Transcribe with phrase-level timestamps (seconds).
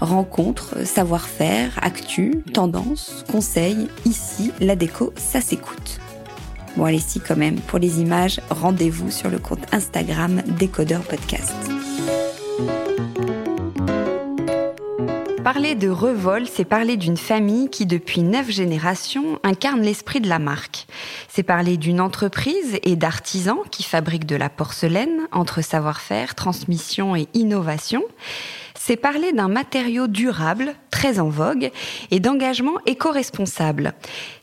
[0.00, 6.00] Rencontres, savoir-faire, actu, tendances, conseils, ici, la déco, ça s'écoute.
[6.76, 11.54] Bon allez si quand même, pour les images, rendez-vous sur le compte Instagram Décodeur Podcast.
[15.42, 20.40] Parler de Revol, c'est parler d'une famille qui, depuis neuf générations, incarne l'esprit de la
[20.40, 20.86] marque.
[21.28, 27.28] C'est parler d'une entreprise et d'artisans qui fabriquent de la porcelaine entre savoir-faire, transmission et
[27.32, 28.02] innovation
[28.86, 31.72] c'est parler d'un matériau durable, très en vogue,
[32.12, 33.94] et d'engagement éco-responsable.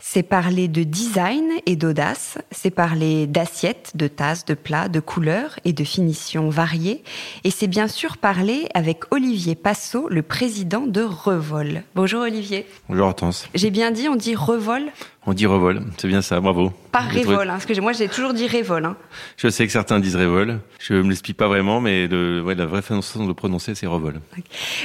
[0.01, 5.57] C'est parler de design et d'audace, c'est parler d'assiettes, de tasses, de plats, de couleurs
[5.63, 7.05] et de finitions variées,
[7.45, 11.83] et c'est bien sûr parler avec Olivier Passot, le président de Revol.
[11.95, 12.67] Bonjour Olivier.
[12.89, 13.47] Bonjour Hortense.
[13.55, 14.91] J'ai bien dit, on dit Revol?
[15.25, 16.73] On dit revol, c'est bien ça, bravo.
[16.93, 18.85] Pas révol, hein, parce que moi j'ai toujours dit révol.
[18.85, 18.95] Hein.
[19.35, 23.25] Je sais que certains disent révol, je me l'explique pas vraiment, mais la vraie façon
[23.25, 24.21] de prononcer c'est revol.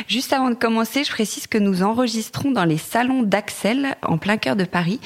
[0.09, 4.39] Juste avant de commencer, je précise que nous enregistrons dans les salons d'Axel, en plein
[4.39, 5.01] cœur de Paris.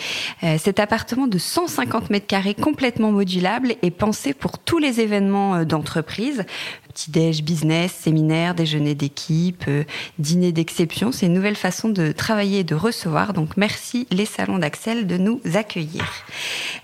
[0.45, 5.57] Euh, cet appartement de 150 mètres carrés complètement modulable est pensé pour tous les événements
[5.57, 6.45] euh, d'entreprise,
[6.93, 9.85] petit-déj business, séminaire, déjeuner d'équipe, euh,
[10.19, 11.11] dîner d'exception.
[11.13, 13.33] C'est une nouvelle façon de travailler et de recevoir.
[13.33, 16.05] Donc merci les salons d'Axel de nous accueillir.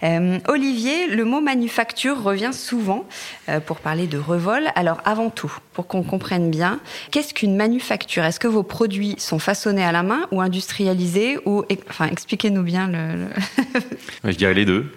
[0.02, 3.06] Euh, Olivier, le mot manufacture revient souvent
[3.48, 4.68] euh, pour parler de revol.
[4.74, 6.80] Alors avant tout, pour qu'on comprenne bien,
[7.10, 8.24] qu'est-ce qu'une manufacture?
[8.24, 12.88] Est-ce que vos produits sont façonnés à la main ou industrialisés ou enfin expliquez-nous bien
[12.88, 13.28] le.
[14.24, 14.90] Je dirais les deux.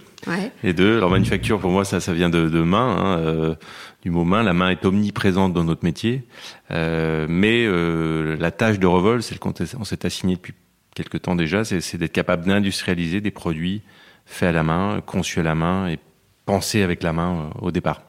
[0.64, 0.98] Les deux.
[0.98, 2.98] Alors manufacture pour moi ça ça vient de, de main.
[2.98, 3.56] Hein,
[4.02, 4.44] du mot main.
[4.44, 6.24] La main est omniprésente dans notre métier,
[6.72, 10.54] euh, mais euh, la tâche de Revol, c'est qu'on s'est assigné depuis
[10.96, 13.82] quelque temps déjà, c'est d'être capable d'industrialiser des produits
[14.26, 16.00] faits à la main, conçus à la main et
[16.46, 18.02] pensés avec la main euh, au départ.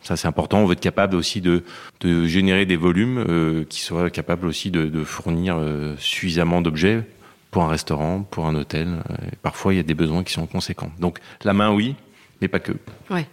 [0.00, 0.60] Ça, c'est important.
[0.60, 1.64] On veut être capable aussi de,
[2.00, 7.04] de générer des volumes euh, qui soient capables aussi de, de fournir euh, suffisamment d'objets
[7.50, 9.02] pour un restaurant, pour un hôtel.
[9.42, 10.90] parfois, il y a des besoins qui sont conséquents.
[10.98, 11.96] Donc, la main, oui,
[12.40, 12.72] mais pas que.
[13.10, 13.26] Ouais.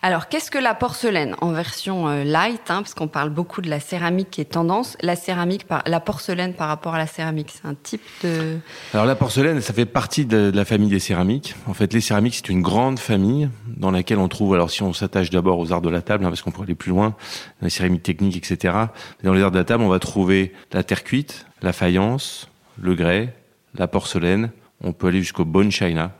[0.00, 3.68] Alors, qu'est-ce que la porcelaine en version euh, light hein, Parce qu'on parle beaucoup de
[3.68, 4.96] la céramique qui est tendance.
[5.02, 8.58] La céramique, par, la porcelaine par rapport à la céramique, c'est un type de.
[8.94, 11.54] Alors, la porcelaine, ça fait partie de, la famille des céramiques.
[11.66, 14.54] En fait, les céramiques, c'est une grande famille dans laquelle on trouve.
[14.54, 16.74] Alors, si on s'attache d'abord aux arts de la table, hein, parce qu'on pourrait aller
[16.74, 17.14] plus loin,
[17.60, 18.74] les céramiques techniques, etc.
[19.22, 22.48] Dans les arts de la table, on va trouver la terre cuite, la faïence,
[22.80, 23.34] le grès,
[23.80, 24.50] la porcelaine.
[24.82, 26.12] On peut aller jusqu'au bone china.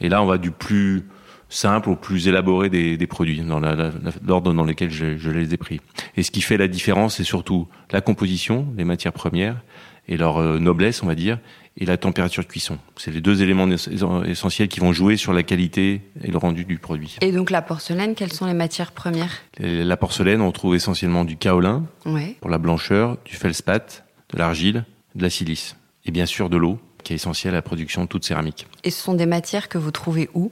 [0.00, 1.04] Et là, on va du plus
[1.48, 5.56] simple ou plus élaboré des, des produits, dans l'ordre dans lequel je, je, les ai
[5.56, 5.80] pris.
[6.16, 9.56] Et ce qui fait la différence, c'est surtout la composition, les matières premières,
[10.08, 11.38] et leur euh, noblesse, on va dire,
[11.76, 12.78] et la température de cuisson.
[12.96, 13.68] C'est les deux éléments
[14.24, 17.16] essentiels qui vont jouer sur la qualité et le rendu du produit.
[17.20, 19.32] Et donc la porcelaine, quelles sont les matières premières?
[19.60, 22.36] La porcelaine, on trouve essentiellement du kaolin ouais.
[22.40, 24.84] pour la blancheur, du feldspath, de l'argile,
[25.14, 28.08] de la silice, et bien sûr de l'eau qui est essentiel à la production de
[28.08, 28.66] toute céramique.
[28.84, 30.50] Et ce sont des matières que vous trouvez où?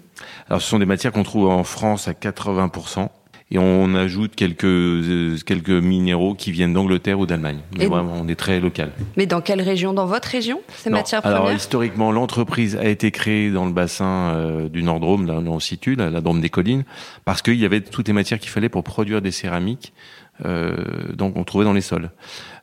[0.49, 3.09] Alors ce sont des matières qu'on trouve en France à 80%.
[3.53, 7.61] et on ajoute quelques euh, quelques minéraux qui viennent d'Angleterre ou d'Allemagne.
[7.79, 8.91] Mais vraiment, on est très local.
[9.17, 9.93] Mais dans quelle région?
[9.93, 11.43] Dans votre région, ces matières premières?
[11.43, 15.61] Alors historiquement, l'entreprise a été créée dans le bassin euh, du Nord-Drôme, là où on
[15.61, 16.85] se situe, la, la Drôme des collines,
[17.25, 19.93] parce qu'il y avait toutes les matières qu'il fallait pour produire des céramiques.
[20.45, 20.77] Euh,
[21.15, 22.11] donc on trouvait dans les sols,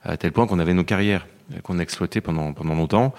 [0.04, 1.26] à tel point qu'on avait nos carrières
[1.64, 3.14] qu'on a exploitées pendant pendant longtemps.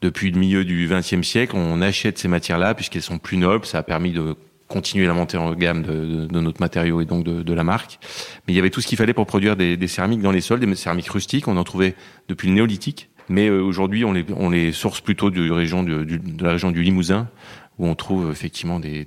[0.00, 3.66] Depuis le milieu du XXe siècle, on achète ces matières-là puisqu'elles sont plus nobles.
[3.66, 4.36] Ça a permis de
[4.68, 7.98] continuer la montée en gamme de, notre matériau et donc de, la marque.
[8.46, 10.60] Mais il y avait tout ce qu'il fallait pour produire des, céramiques dans les sols,
[10.60, 11.48] des céramiques rustiques.
[11.48, 11.94] On en trouvait
[12.28, 13.08] depuis le néolithique.
[13.30, 17.28] Mais euh, aujourd'hui, on les, source plutôt de, la région du Limousin,
[17.78, 19.06] où on trouve effectivement des,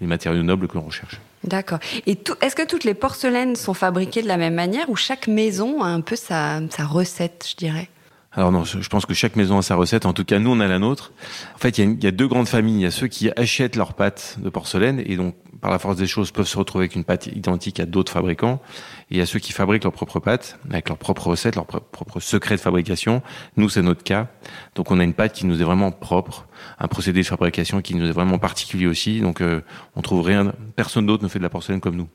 [0.00, 1.20] matériaux nobles que l'on recherche.
[1.44, 1.78] D'accord.
[2.06, 5.82] Et est-ce que toutes les porcelaines sont fabriquées de la même manière ou chaque maison
[5.82, 7.88] a un peu sa recette, je dirais?
[8.32, 10.06] Alors non, je pense que chaque maison a sa recette.
[10.06, 11.12] En tout cas, nous, on a la nôtre.
[11.56, 12.76] En fait, il y, a, deux grandes familles.
[12.76, 15.96] Il y a ceux qui achètent leurs pâtes de porcelaine et donc, par la force
[15.96, 18.62] des choses, peuvent se retrouver avec une pâte identique à d'autres fabricants.
[19.10, 21.66] Et il y a ceux qui fabriquent leurs propres pâtes, avec leurs propres recettes, leurs
[21.66, 23.20] propres secrets de fabrication.
[23.56, 24.28] Nous, c'est notre cas.
[24.76, 26.46] Donc, on a une pâte qui nous est vraiment propre,
[26.78, 29.20] un procédé de fabrication qui nous est vraiment particulier aussi.
[29.20, 29.60] Donc, euh,
[29.96, 32.08] on trouve rien, personne d'autre ne fait de la porcelaine comme nous.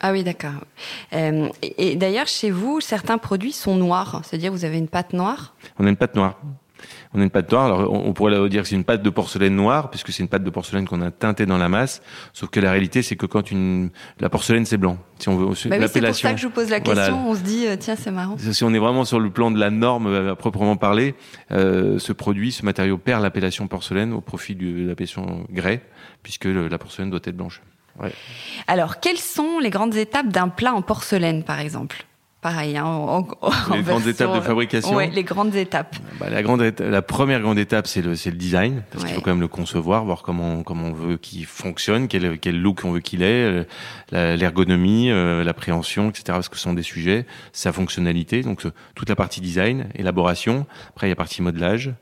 [0.00, 0.52] Ah oui, d'accord.
[1.12, 4.22] Euh, et, et d'ailleurs, chez vous, certains produits sont noirs.
[4.24, 5.54] C'est-à-dire, vous avez une pâte noire?
[5.78, 6.38] On a une pâte noire.
[7.14, 7.66] On a une pâte noire.
[7.66, 10.44] Alors, on, pourrait dire que c'est une pâte de porcelaine noire, puisque c'est une pâte
[10.44, 12.02] de porcelaine qu'on a teintée dans la masse.
[12.32, 14.98] Sauf que la réalité, c'est que quand une la porcelaine c'est blanc.
[15.18, 17.02] Si on veut, bah oui, c'est pour ça que je vous pose la question.
[17.02, 17.16] Voilà.
[17.16, 18.36] On se dit, euh, tiens, c'est marrant.
[18.38, 21.14] Si on est vraiment sur le plan de la norme euh, à proprement parler,
[21.52, 25.82] euh, ce produit, ce matériau perd l'appellation porcelaine au profit de l'appellation grès,
[26.22, 27.62] puisque la porcelaine doit être blanche.
[28.00, 28.12] Ouais.
[28.66, 32.04] Alors, quelles sont les grandes étapes d'un plat en porcelaine, par exemple?
[32.44, 32.76] Pareil.
[32.76, 34.94] Hein, en, en les grandes étapes de fabrication.
[34.94, 35.96] Oui, les grandes étapes.
[36.20, 39.08] Bah, la grande, la première grande étape, c'est le, le design, parce ouais.
[39.08, 42.60] qu'il faut quand même le concevoir, voir comment, comment on veut qu'il fonctionne, quel, quel
[42.60, 43.64] look on veut qu'il ait,
[44.12, 46.24] euh, l'ergonomie, euh, l'appréhension, etc.
[46.26, 48.62] Parce que ce sont des sujets, sa fonctionnalité, donc
[48.94, 50.66] toute la partie design, élaboration.
[50.90, 51.94] Après, il y a la partie modelage.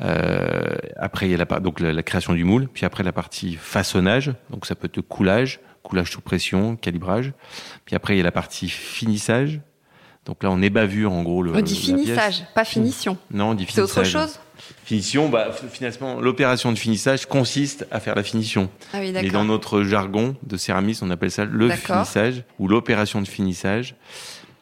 [0.00, 3.12] Euh, après, il y a la, donc la, la, création du moule, puis après la
[3.12, 7.32] partie façonnage, donc ça peut être coulage, coulage sous pression, calibrage.
[7.84, 9.60] Puis après, il y a la partie finissage.
[10.24, 11.54] Donc là, on ébavure en gros le.
[11.54, 13.18] On dit finissage, pas finition.
[13.30, 13.88] Non, on dit finissage.
[13.88, 14.40] C'est autre chose?
[14.84, 18.70] Finition, bah, finalement, l'opération de finissage consiste à faire la finition.
[18.92, 23.20] Ah oui, Mais dans notre jargon de céramiste, on appelle ça le finissage ou l'opération
[23.20, 23.96] de finissage.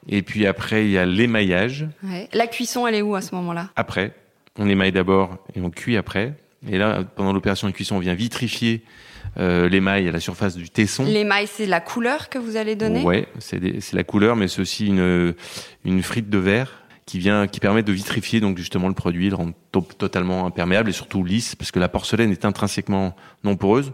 [0.09, 1.87] Et puis après, il y a l'émaillage.
[2.03, 2.29] Ouais.
[2.33, 3.69] La cuisson, elle est où à ce moment-là?
[3.77, 4.15] Après.
[4.59, 6.35] On émaille d'abord et on cuit après.
[6.69, 8.83] Et là, pendant l'opération de cuisson, on vient vitrifier
[9.39, 11.05] euh, l'émail à la surface du tesson.
[11.05, 13.03] L'émail, c'est la couleur que vous allez donner?
[13.03, 15.35] Ouais, c'est la couleur, mais c'est aussi une,
[15.85, 19.35] une frite de verre qui vient, qui permet de vitrifier donc justement le produit, le
[19.35, 23.93] rendre to totalement imperméable et surtout lisse, parce que la porcelaine est intrinsèquement non poreuse.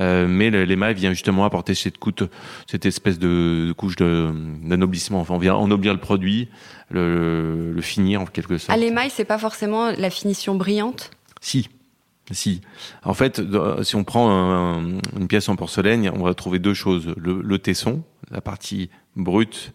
[0.00, 2.22] Euh, mais l'émail vient justement apporter cette, coûte,
[2.66, 5.20] cette espèce de, de couche d'anoblissement.
[5.20, 6.48] Enfin, on vient ennoblir le produit,
[6.90, 8.76] le, le finir en quelque sorte.
[8.76, 11.10] À l'émail, c'est pas forcément la finition brillante?
[11.40, 11.68] Si,
[12.30, 12.62] si.
[13.04, 13.42] En fait,
[13.82, 17.14] si on prend un, une pièce en porcelaine, on va trouver deux choses.
[17.16, 19.72] Le, le tesson, la partie brute,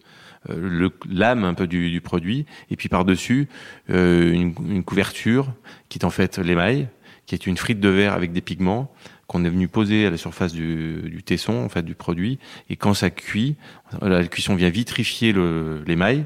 [0.50, 3.48] euh, l'âme un peu du, du, produit, et puis par-dessus,
[3.90, 5.52] euh, une, une, couverture
[5.88, 6.88] qui est en fait l'émail,
[7.26, 8.90] qui est une frite de verre avec des pigments
[9.28, 12.40] qu'on est venu poser à la surface du, du, tesson, en fait, du produit.
[12.68, 13.54] Et quand ça cuit,
[14.02, 15.32] la cuisson vient vitrifier
[15.86, 16.24] l'émail,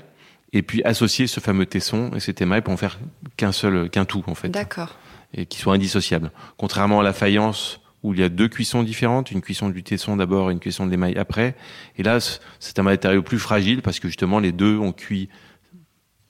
[0.54, 2.98] et puis associer ce fameux tesson et cet émail pour en faire
[3.36, 4.48] qu'un seul, qu'un tout, en fait.
[4.48, 4.96] D'accord
[5.34, 6.30] et qui soit indissociable.
[6.56, 10.16] Contrairement à la faïence où il y a deux cuissons différentes, une cuisson du tesson
[10.16, 11.54] d'abord et une cuisson de l'émail après.
[11.96, 12.18] Et là,
[12.58, 15.28] c'est un matériau plus fragile parce que justement les deux ont cuit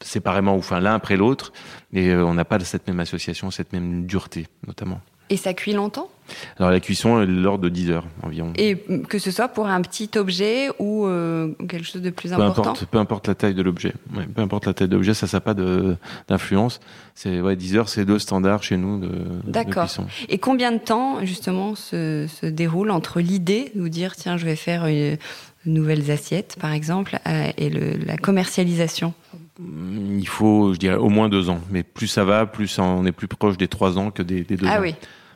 [0.03, 1.53] séparément ou enfin l'un après l'autre
[1.93, 5.01] et euh, on n'a pas cette même association, cette même dureté notamment.
[5.31, 6.11] Et ça cuit longtemps?
[6.59, 8.53] Alors la cuisson est l'ordre de 10 heures environ.
[8.57, 8.77] Et
[9.09, 12.71] que ce soit pour un petit objet ou euh, quelque chose de plus peu important
[12.71, 13.95] importe, Peu importe la taille de l'objet.
[14.17, 16.81] Ouais, peu importe la taille de l'objet, ça n'a pas d'influence.
[17.15, 19.11] C'est ouais, 10 heures, c'est le standard chez nous de,
[19.47, 19.89] D'accord.
[20.29, 24.45] Et combien de temps justement se, se déroule entre l'idée de vous dire tiens je
[24.45, 25.19] vais faire une,
[25.67, 29.15] nouvelles assiettes par exemple euh, et le, la commercialisation?
[29.59, 31.61] Il faut, je dirais, au moins deux ans.
[31.71, 34.57] Mais plus ça va, plus on est plus proche des trois ans que des, des
[34.57, 34.83] deux ah ans.
[34.83, 34.95] oui.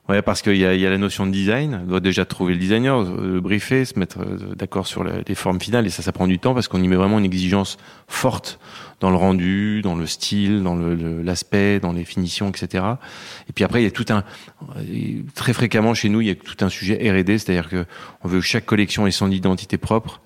[0.08, 1.80] Ouais, parce qu'il y y a la notion de design.
[1.82, 5.84] On doit déjà trouver le designer, le briefer, se mettre d'accord sur les formes finales.
[5.86, 8.60] Et ça, ça prend du temps parce qu'on y met vraiment une exigence forte
[9.00, 12.84] dans le rendu, dans le style, dans l'aspect, le, dans les finitions, etc.
[13.48, 14.22] Et puis après, il y a tout un,
[15.34, 17.84] très fréquemment chez nous, il y a tout un sujet R&D, c'est-à-dire que
[18.22, 20.20] on veut que chaque collection ait son identité propre.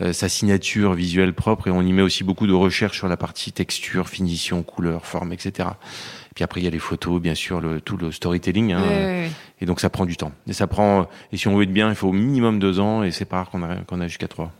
[0.00, 3.16] Euh, sa signature visuelle propre et on y met aussi beaucoup de recherche sur la
[3.16, 5.70] partie texture, finition, couleur, forme, etc.
[6.30, 8.72] Et puis après il y a les photos, bien sûr, le, tout le storytelling.
[8.72, 8.82] Hein.
[8.82, 9.32] Oui, oui, oui.
[9.60, 10.32] Et donc ça prend du temps.
[10.46, 13.02] Et ça prend, et si on veut être bien, il faut au minimum deux ans,
[13.02, 14.52] et c'est pas rare qu'on a, qu'on a jusqu'à trois.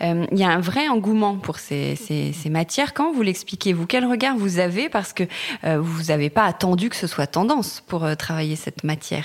[0.00, 2.94] Euh, il y a un vrai engouement pour ces, ces, ces matières.
[2.94, 4.88] Quand vous l'expliquez, vous, quel regard vous avez?
[4.88, 5.24] Parce que
[5.64, 9.24] euh, vous n'avez pas attendu que ce soit tendance pour euh, travailler cette matière.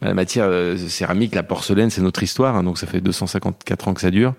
[0.00, 0.50] Bah, la matière
[0.88, 4.34] céramique, la porcelaine, c'est notre histoire, hein, donc ça fait 254 ans que ça dure.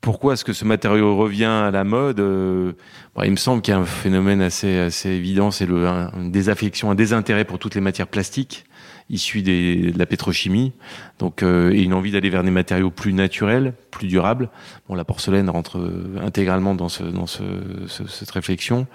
[0.00, 2.72] Pourquoi est-ce que ce matériau revient à la mode euh,
[3.14, 6.90] bon, Il me semble qu'il y a un phénomène assez, assez évident, c'est une désaffection,
[6.90, 8.64] un désintérêt pour toutes les matières plastiques
[9.10, 10.72] issues de la pétrochimie,
[11.18, 14.48] donc euh, et une envie d'aller vers des matériaux plus naturels, plus durables.
[14.88, 17.42] Bon, la porcelaine rentre euh, intégralement dans, ce, dans ce,
[17.88, 18.86] ce, cette réflexion.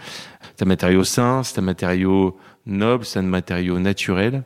[0.41, 4.43] C'est un matériau sain, c'est un matériau noble, c'est un matériau naturel.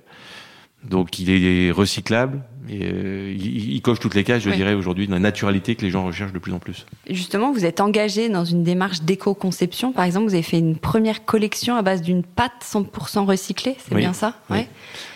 [0.83, 5.07] Donc il est recyclable et euh, il, il, coche toutes les cases, je dirais aujourd'hui,
[5.07, 6.85] de la naturalité que les gens recherchent de plus en plus.
[7.09, 9.91] Justement, vous êtes engagé dans une démarche d'éco-conception.
[9.91, 13.95] Par exemple, vous avez fait une première collection à base d'une pâte 100% recyclée, c'est
[13.95, 14.01] Oui.
[14.01, 14.35] bien ça?
[14.49, 14.57] Oui.
[14.57, 14.67] Ouais.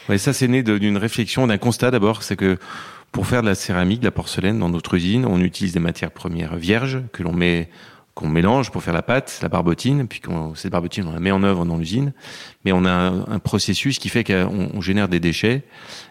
[0.09, 2.57] Ouais, ça c'est né d'une réflexion, d'un constat d'abord, c'est que
[3.11, 6.11] pour faire de la céramique, de la porcelaine dans notre usine, on utilise des matières
[6.11, 7.69] premières vierges que l'on met
[8.15, 11.31] qu'on mélange pour faire la pâte, la barbotine, puis qu'on, cette barbotine, on la met
[11.31, 12.13] en œuvre dans l'usine.
[12.63, 15.63] Mais on a un, processus qui fait qu'on on génère des déchets,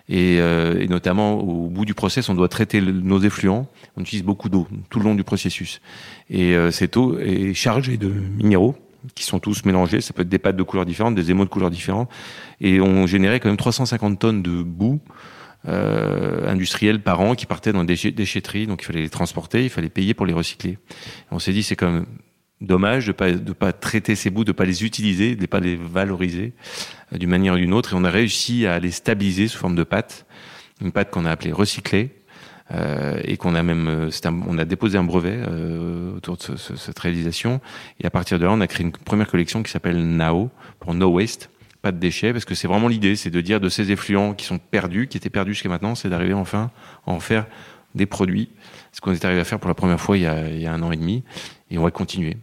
[0.08, 3.68] et, euh, et notamment au bout du process, on doit traiter nos effluents.
[3.96, 5.80] On utilise beaucoup d'eau tout le long du processus.
[6.28, 8.76] Et euh, cette eau est chargée de minéraux
[9.14, 10.00] qui sont tous mélangés.
[10.00, 12.10] Ça peut être des pâtes de couleurs différentes, des émaux de couleurs différentes.
[12.60, 15.00] Et on générait quand même 350 tonnes de boue
[15.68, 18.66] euh, industrielle par an qui partaient dans des déchet- déchetteries.
[18.66, 20.78] Donc il fallait les transporter, il fallait payer pour les recycler.
[21.30, 22.06] On s'est dit c'est quand même
[22.60, 25.76] dommage de pas de pas traiter ces bouts, de pas les utiliser, de pas les
[25.76, 26.52] valoriser
[27.12, 27.92] euh, d'une manière ou d'une autre.
[27.92, 30.26] Et on a réussi à les stabiliser sous forme de pâte,
[30.80, 32.10] une pâte qu'on a appelée recyclée.
[32.70, 36.42] euh, et qu'on a même, euh, un- on a déposé un brevet euh, autour de
[36.42, 37.60] ce- cette réalisation.
[38.00, 40.48] Et à partir de là, on a créé une première collection qui s'appelle NAO
[40.80, 41.50] pour No Waste,
[41.82, 44.46] pas de déchets, parce que c'est vraiment l'idée, c'est de dire de ces effluents qui
[44.46, 46.70] sont perdus, qui étaient perdus jusqu'à maintenant, c'est d'arriver enfin
[47.06, 47.46] à en faire
[47.94, 48.50] des produits.
[48.92, 50.66] Ce qu'on est arrivé à faire pour la première fois il y a, il y
[50.66, 51.24] a un an et demi,
[51.70, 52.36] et on va continuer.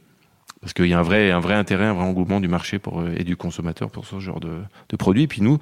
[0.61, 2.99] Parce qu'il y a un vrai, un vrai intérêt, un vrai engouement du marché pour,
[2.99, 5.23] euh, et du consommateur pour ce genre de, de produits.
[5.23, 5.57] Et puis nous,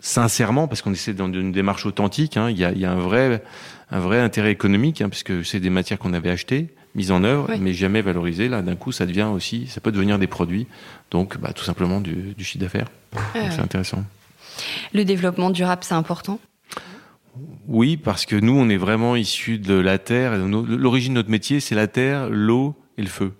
[0.00, 2.92] sincèrement, parce qu'on essaie dans une démarche authentique, hein, il, y a, il y a
[2.92, 3.42] un vrai,
[3.90, 7.46] un vrai intérêt économique, hein, puisque c'est des matières qu'on avait achetées, mises en œuvre,
[7.50, 7.58] Oui.
[7.60, 8.48] mais jamais valorisées.
[8.48, 10.66] Là, d'un coup, ça devient aussi, ça peut devenir des produits,
[11.12, 12.88] donc bah, tout simplement du, du chiffre d'affaires.
[13.34, 13.50] Ouais.
[13.50, 14.02] C'est intéressant.
[14.92, 16.40] Le développement durable, c'est important?
[17.68, 20.36] Oui, parce que nous, on est vraiment issus de la terre.
[20.38, 23.32] L'origine de notre métier, c'est la terre, l'eau et le feu.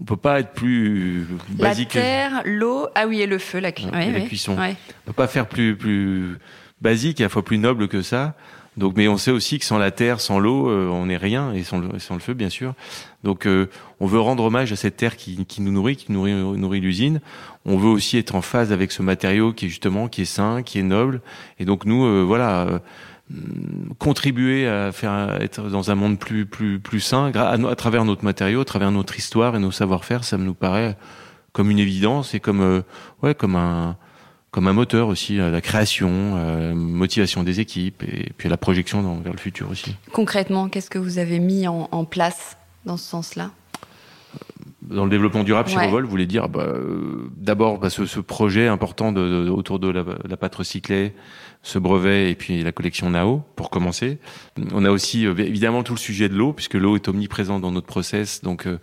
[0.00, 1.94] On peut pas être plus basique.
[1.94, 4.26] La terre, l'eau, ah oui, et le feu, la, cu- Ouais, ouais, et la ouais.
[4.26, 4.58] cuisson.
[4.58, 4.76] Ouais.
[5.04, 6.36] On peut pas faire plus plus
[6.80, 8.34] basique et à la fois plus noble que ça.
[8.80, 11.52] Donc, mais on sait aussi que sans la terre, sans l'eau, euh, on n'est rien,
[11.52, 12.72] et sans le, sans le feu, bien sûr.
[13.22, 13.68] Donc, euh,
[14.00, 17.20] on veut rendre hommage à cette terre qui, qui nous nourrit, qui nourrit, nourrit l'usine.
[17.66, 20.62] On veut aussi être en phase avec ce matériau qui est justement, qui est sain,
[20.62, 21.20] qui est noble.
[21.58, 22.78] Et donc, nous, euh, voilà, euh,
[23.98, 28.24] contribuer à faire être dans un monde plus plus plus sain, à, à travers notre
[28.24, 30.96] matériau, à travers notre histoire et nos savoir-faire, ça nous paraît
[31.52, 32.82] comme une évidence et comme euh,
[33.22, 33.96] ouais, comme un
[34.50, 39.02] comme un moteur aussi à la création, euh, motivation des équipes et puis la projection
[39.02, 39.94] dans- vers le futur aussi.
[40.12, 43.50] Concrètement, qu'est-ce que vous avez mis en, en place dans ce sens-là?
[44.82, 45.86] Dans le développement durable chez Ouais.
[45.86, 49.78] Revol, vous voulez dire bah, euh, d'abord bah, ce, ce projet important de, de- autour
[49.78, 51.12] de la, la pâte recyclée,
[51.62, 54.18] ce brevet et puis la collection NAO pour commencer.
[54.72, 57.70] On a aussi euh, évidemment tout le sujet de l'eau puisque l'eau est omniprésente dans
[57.70, 58.42] notre process.
[58.42, 58.78] Donc euh, euh,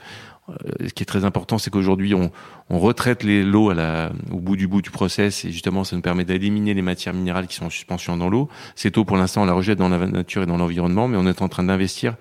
[0.80, 2.32] ce qui est très important, c'est qu'aujourd'hui on,
[2.70, 6.26] on retraite les la au bout du bout du process et justement ça nous permet
[6.26, 8.50] d'éliminer les matières minérales qui sont en suspension dans l'eau.
[8.76, 11.28] Cette eau pour l'instant on la rejette dans la nature et dans l'environnement, mais on
[11.28, 12.16] est en train d'investir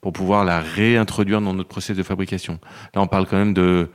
[0.00, 2.58] pour pouvoir la réintroduire dans notre process de fabrication.
[2.94, 3.90] Là, on parle quand même de,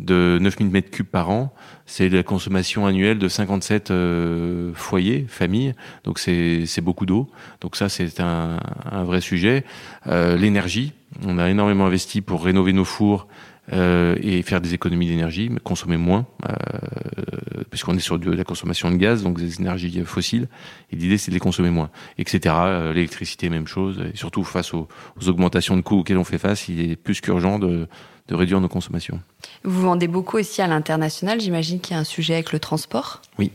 [0.00, 1.52] de 9000 mètres cubes par an.
[1.86, 5.74] C'est la consommation annuelle de 57 euh, foyers, familles.
[6.04, 7.30] Donc, c'est c'est beaucoup d'eau.
[7.60, 8.58] Donc, ça, c'est un,
[8.90, 9.64] un vrai sujet.
[10.06, 10.92] Euh, L'énergie.
[11.26, 13.26] On a énormément investi pour rénover nos fours
[13.72, 18.42] euh, et faire des économies d'énergie, mais consommer moins, euh, puisqu'on est sur de la
[18.42, 20.48] consommation de gaz, donc des énergies fossiles.
[20.90, 22.52] Et l'idée, c'est de les consommer moins, etc.
[22.58, 24.02] Euh, L'électricité, même chose.
[24.12, 24.88] Et surtout face aux,
[25.20, 27.86] aux augmentations de coûts auxquelles on fait face, il est plus qu'urgent de,
[28.30, 29.20] de réduire nos consommations.
[29.64, 31.40] Vous vendez beaucoup aussi à l'international.
[31.40, 33.20] J'imagine qu'il y a un sujet avec le transport?
[33.38, 33.50] Oui.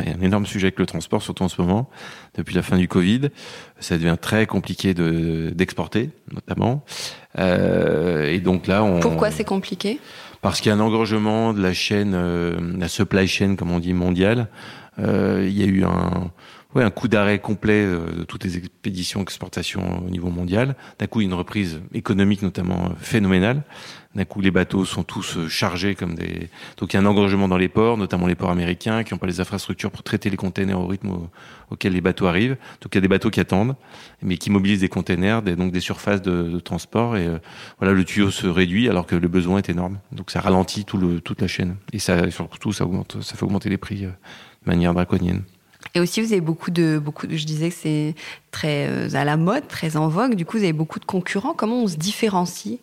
[0.00, 1.88] Il y a un énorme sujet avec le transport, surtout en ce moment,
[2.34, 3.28] depuis la fin du Covid.
[3.80, 6.84] Ça devient très compliqué de- d'exporter, notamment.
[7.38, 9.00] Euh, et donc là, on...
[9.00, 9.98] Pourquoi c'est compliqué?
[10.42, 13.78] Parce qu'il y a un engorgement de la chaîne, euh, la supply chain, comme on
[13.78, 14.48] dit, mondiale.
[14.98, 16.30] Euh, il y a eu un,
[16.74, 20.76] ouais, un coup d'arrêt complet de toutes les expéditions, exportations au niveau mondial.
[20.98, 23.62] D'un coup, une reprise économique notamment phénoménale.
[24.14, 26.48] D'un coup, les bateaux sont tous euh, chargés comme des.
[26.78, 29.18] Donc, il y a un engorgement dans les ports, notamment les ports américains, qui n'ont
[29.18, 31.28] pas les infrastructures pour traiter les containers au rythme
[31.70, 32.56] auquel les bateaux arrivent.
[32.80, 33.76] Donc, il y a des bateaux qui attendent,
[34.22, 37.16] mais qui mobilisent des containers, des, donc des surfaces de, transport.
[37.16, 37.38] Et euh,
[37.78, 39.98] voilà, le tuyau se réduit alors que le besoin est énorme.
[40.10, 41.76] Donc, ça ralentit tout le, toute la chaîne.
[41.92, 45.42] Et ça, surtout, ça augmente, ça fait augmenter les prix euh, de manière draconienne.
[45.94, 48.14] Et aussi, vous avez beaucoup de, beaucoup je disais que c'est
[48.50, 50.34] très à la mode, très en vogue.
[50.34, 51.54] Du coup, vous avez beaucoup de concurrents.
[51.54, 52.78] Comment on se différencie?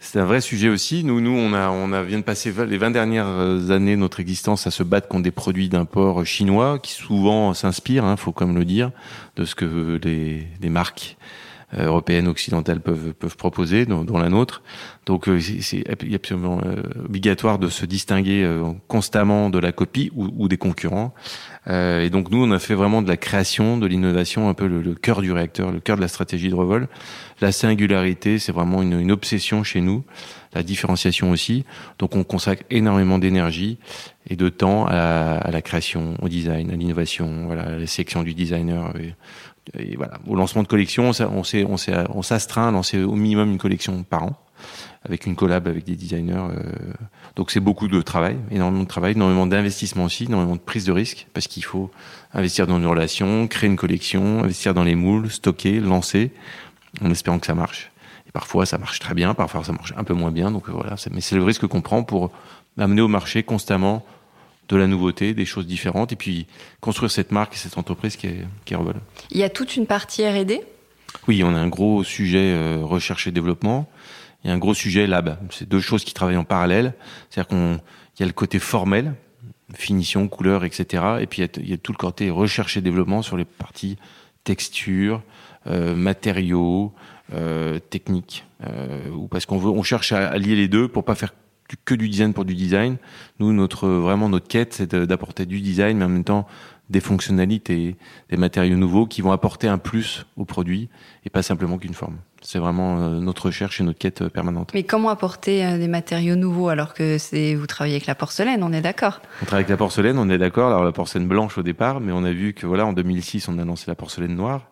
[0.00, 1.02] C'est un vrai sujet aussi.
[1.02, 4.20] Nous, nous, on a, on a vient de passer les 20 dernières années de notre
[4.20, 8.54] existence à se battre contre des produits d'import chinois qui souvent s'inspirent, hein, faut comme
[8.54, 8.90] le dire,
[9.36, 11.43] de ce que les, les marques euh,
[11.78, 14.62] européennes, occidentales peuvent, peuvent proposer, dont, la nôtre.
[15.06, 18.48] Donc euh, c'est absolument euh, obligatoire de se distinguer
[18.88, 21.14] constamment de la copie ou, ou des concurrents.
[21.68, 24.82] et donc nous, on a fait vraiment de la création, de l'innovation, un peu le,
[24.82, 26.88] le, cœur du réacteur, le cœur de la stratégie de Revol.
[27.40, 30.04] La singularité, c'est vraiment une, une, obsession chez nous.
[30.54, 31.64] La différenciation aussi.
[31.98, 33.78] Donc on consacre énormément d'énergie
[34.30, 38.22] et de temps à, à, la création, au design, à l'innovation, voilà, à la sélection
[38.22, 38.92] du designer
[39.96, 43.50] voilà, au lancement de collection, on s'est, on s'est, on s'astreint à lancer au minimum
[43.52, 44.36] une collection par an,
[45.04, 46.34] avec une collab avec des designers.
[46.34, 46.92] Euh,
[47.36, 50.92] donc c'est beaucoup de travail, énormément de travail, énormément d'investissement aussi, énormément de prise de
[50.92, 51.90] risque, parce qu'il faut
[52.32, 56.30] investir dans une relation, créer une collection, investir dans les moules, stocker, lancer,
[57.02, 57.90] en espérant que ça marche.
[58.26, 60.50] Et parfois ça marche très bien, parfois ça marche un peu moins bien.
[60.50, 62.30] Donc voilà, mais c'est le risque qu'on prend pour
[62.78, 64.04] amener au marché constamment
[64.68, 66.46] de la nouveauté, des choses différentes, et puis
[66.80, 68.78] construire cette marque et cette entreprise qui est, qui est
[69.30, 70.62] Il y a toute une partie R&D
[71.28, 73.88] Oui, on a un gros sujet euh, recherche et développement,
[74.44, 75.38] et un gros sujet lab.
[75.50, 76.94] C'est deux choses qui travaillent en parallèle.
[77.30, 77.80] C'est-à-dire qu'on
[78.20, 79.14] y a le côté formel,
[79.74, 81.04] finition, couleur, etc.
[81.20, 83.96] Et puis il y, a, tout le côté recherche et développement sur les parties
[84.44, 85.22] texture,
[85.66, 86.92] euh, matériaux,
[87.32, 88.44] euh, techniques.
[88.66, 91.34] Euh, parce qu'on veut, on cherche à, à lier les deux pour pas faire
[91.84, 92.96] que du design pour du design.
[93.38, 96.46] Nous, notre vraiment notre quête, c'est d'apporter du design, mais en même temps
[96.90, 97.96] des fonctionnalités,
[98.30, 100.88] des matériaux nouveaux qui vont apporter un plus au produit
[101.24, 102.18] et pas simplement qu'une forme.
[102.42, 104.72] C'est vraiment euh, notre recherche et notre quête euh, permanente.
[104.74, 108.62] Mais comment apporter euh, des matériaux nouveaux alors que c'est vous travaillez avec la porcelaine,
[108.62, 110.68] on est d'accord On travaille avec la porcelaine, on est d'accord.
[110.68, 113.58] Alors la porcelaine blanche au départ, mais on a vu que voilà en 2006 on
[113.58, 114.68] a lancé la porcelaine noire.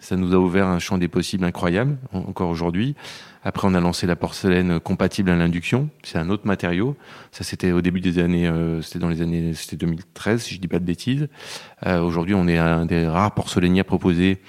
[0.00, 2.96] Ça nous a ouvert un champ des possibles incroyable encore aujourd'hui.
[3.42, 5.88] Après, on a lancé la porcelaine compatible à l'induction.
[6.02, 6.96] C'est un autre matériau.
[7.32, 10.60] Ça, c'était au début des années, euh, c'était dans les années, c'était 2013, si je
[10.60, 11.28] dis pas de bêtises.
[11.86, 14.40] Euh, Aujourd'hui, on est un des rares porcelainiers à proposer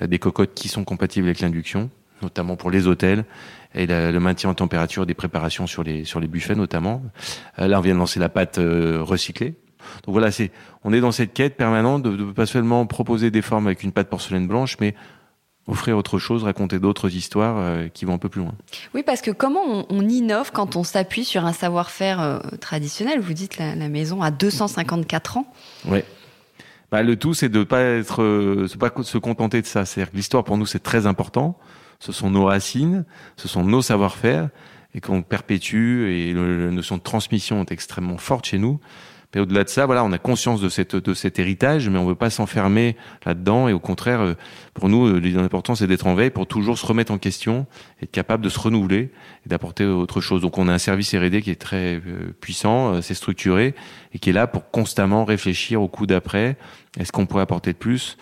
[0.00, 1.90] euh, des cocottes qui sont compatibles avec l'induction,
[2.22, 3.24] notamment pour les hôtels
[3.74, 7.02] et le maintien en température des préparations sur les sur les buffets notamment.
[7.58, 9.54] Euh, là, on vient de lancer la pâte euh, recyclée.
[10.04, 10.50] Donc voilà, c'est
[10.84, 13.92] on est dans cette quête permanente de, de pas seulement proposer des formes avec une
[13.92, 14.94] pâte porcelaine blanche, mais
[15.70, 18.54] offrir autre chose, raconter d'autres histoires euh, qui vont un peu plus loin.
[18.94, 23.20] Oui, parce que comment on, innove quand on s'appuie sur un savoir-faire euh, traditionnel?
[23.20, 25.52] Vous dites la, la, maison a 254 ans.
[25.86, 26.00] Oui.
[26.90, 29.84] Bah, le tout, c'est de pas être, euh, pas se contenter de ça.
[29.84, 31.56] C'est-à-dire que l'histoire pour nous c'est très important.
[32.00, 33.04] Ce sont nos racines,
[33.36, 34.48] ce sont nos savoir-faire
[34.94, 38.80] et qu'on perpétue et la notion de transmission est extrêmement forte chez nous.
[39.34, 42.04] Mais au-delà de ça, voilà, on a conscience de, cette, de cet héritage, mais on
[42.04, 43.68] ne veut pas s'enfermer là-dedans.
[43.68, 44.34] Et au contraire, euh,
[44.74, 47.66] pour nous, euh, l'important, c'est d'être en veille pour toujours se remettre en question,
[48.02, 49.10] être capable de se renouveler
[49.46, 50.40] et d'apporter autre chose.
[50.40, 53.74] Donc on a un service R&D qui est très euh, puissant, c'est structuré,
[54.14, 56.56] et qui est là pour constamment réfléchir au coup d'après.
[56.98, 58.16] Est-ce qu'on pourrait apporter de plus?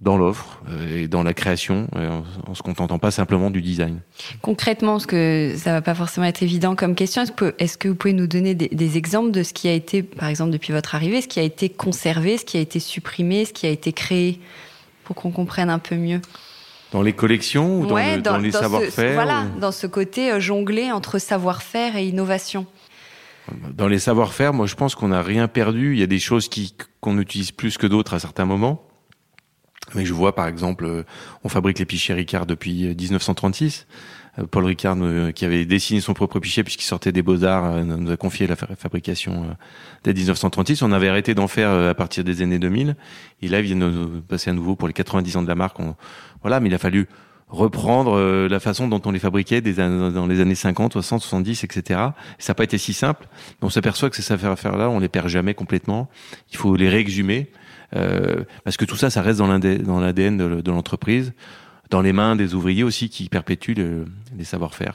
[0.00, 4.00] Dans l'offre euh, et dans la création, euh, en se contentant pas simplement du design.
[4.40, 7.88] Concrètement, parce que ça va pas forcément être évident comme question, est-ce que, est que,
[7.88, 10.72] vous pouvez nous donner des, des, exemples de ce qui a été, par exemple, depuis
[10.72, 13.70] votre arrivée, ce qui a été conservé, ce qui a été supprimé, ce qui a
[13.70, 14.40] été créé,
[15.04, 16.20] pour qu'on comprenne un peu mieux?
[16.92, 20.40] Dans les collections ou dans, le, dans, dans les savoir-faire Voilà, dans ce côté euh,
[20.40, 22.66] jonglé entre savoir-faire et innovation.
[23.72, 25.94] Dans les savoir-faire, moi je pense qu'on n'a rien perdu.
[25.94, 28.89] Il y a des choses qui qu'on utilise plus que d'autres à certains moments.
[29.94, 31.02] Mais je vois par exemple, euh,
[31.44, 33.86] on fabrique les pichets Ricard depuis 1936.
[34.38, 34.96] Euh, euh, Paul Ricard,
[35.34, 39.56] qui avait dessiné son propre pichet puisqu'il sortait des Beaux-Arts, nous a confié la fabrication
[40.04, 40.82] dès 1936.
[40.82, 42.94] On avait arrêté d'en faire à partir des années 2000.
[43.42, 45.78] Et là, il vient de passer à nouveau pour les 90 ans de la marque.
[46.42, 47.08] Voilà, mais il a fallu
[47.48, 52.00] reprendre la façon dont on les fabriquait dans les années 50, 60, 70, etc.
[52.38, 53.26] Et ça n'a pas été si simple.
[53.62, 56.08] On s'aperçoit que ces affaires-là, on les perd jamais complètement.
[56.52, 57.50] Il faut les réexhumer.
[57.96, 59.48] Euh, parce que tout ça, ça reste dans
[60.00, 61.32] l'ADN de, l'entreprise,
[61.90, 63.74] dans les mains des ouvriers aussi qui perpétuent
[64.36, 64.94] les savoir-faire.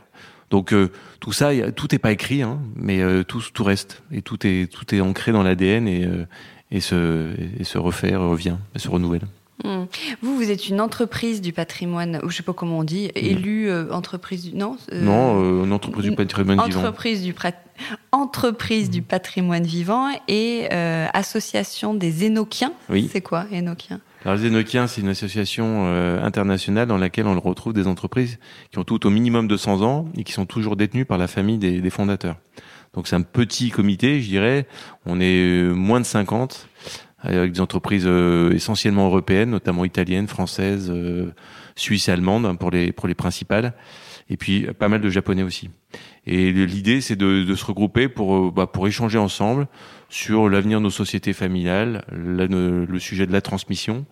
[0.49, 4.03] Donc euh, tout ça, a, tout n'est pas écrit, hein, mais euh, tout, tout reste
[4.12, 6.08] et tout est tout est ancré dans l'ADN et,
[6.71, 9.25] et se, et se refait, revient, se renouvelle.
[9.65, 9.86] Hmm.
[10.21, 13.17] Vous, vous êtes une entreprise du patrimoine, ou je sais pas comment on dit, hmm.
[13.17, 17.39] élue euh, entreprise du non euh, Non, euh, une entreprise du patrimoine entreprise vivant.
[18.12, 20.67] Entreprise du patrimoine vivant et
[21.13, 22.71] association des Énoquiens.
[22.89, 23.10] Oui.
[23.12, 25.86] C'est quoi Énoquiens alors les Énoquiens, c'est une association
[26.23, 28.39] internationale dans laquelle on retrouve des entreprises
[28.71, 31.28] qui ont tout au minimum de 100 ans et qui sont toujours détenues par la
[31.28, 32.38] famille des, des fondateurs.
[32.95, 34.65] Donc c'est un petit comité, je dirais.
[35.06, 36.67] On est moins de 50
[37.19, 41.32] avec des entreprises euh, essentiellement européennes, notamment italiennes, françaises, euh,
[41.75, 43.73] suisses allemandes hein, pour les pour les principales,
[44.30, 45.69] et puis pas mal de japonais aussi.
[46.28, 49.67] Et l'idée, c'est de, de, se regrouper pour euh, bah, pour échanger ensemble
[50.10, 54.06] sur l'avenir de nos sociétés familiales, le sujet de la transmission,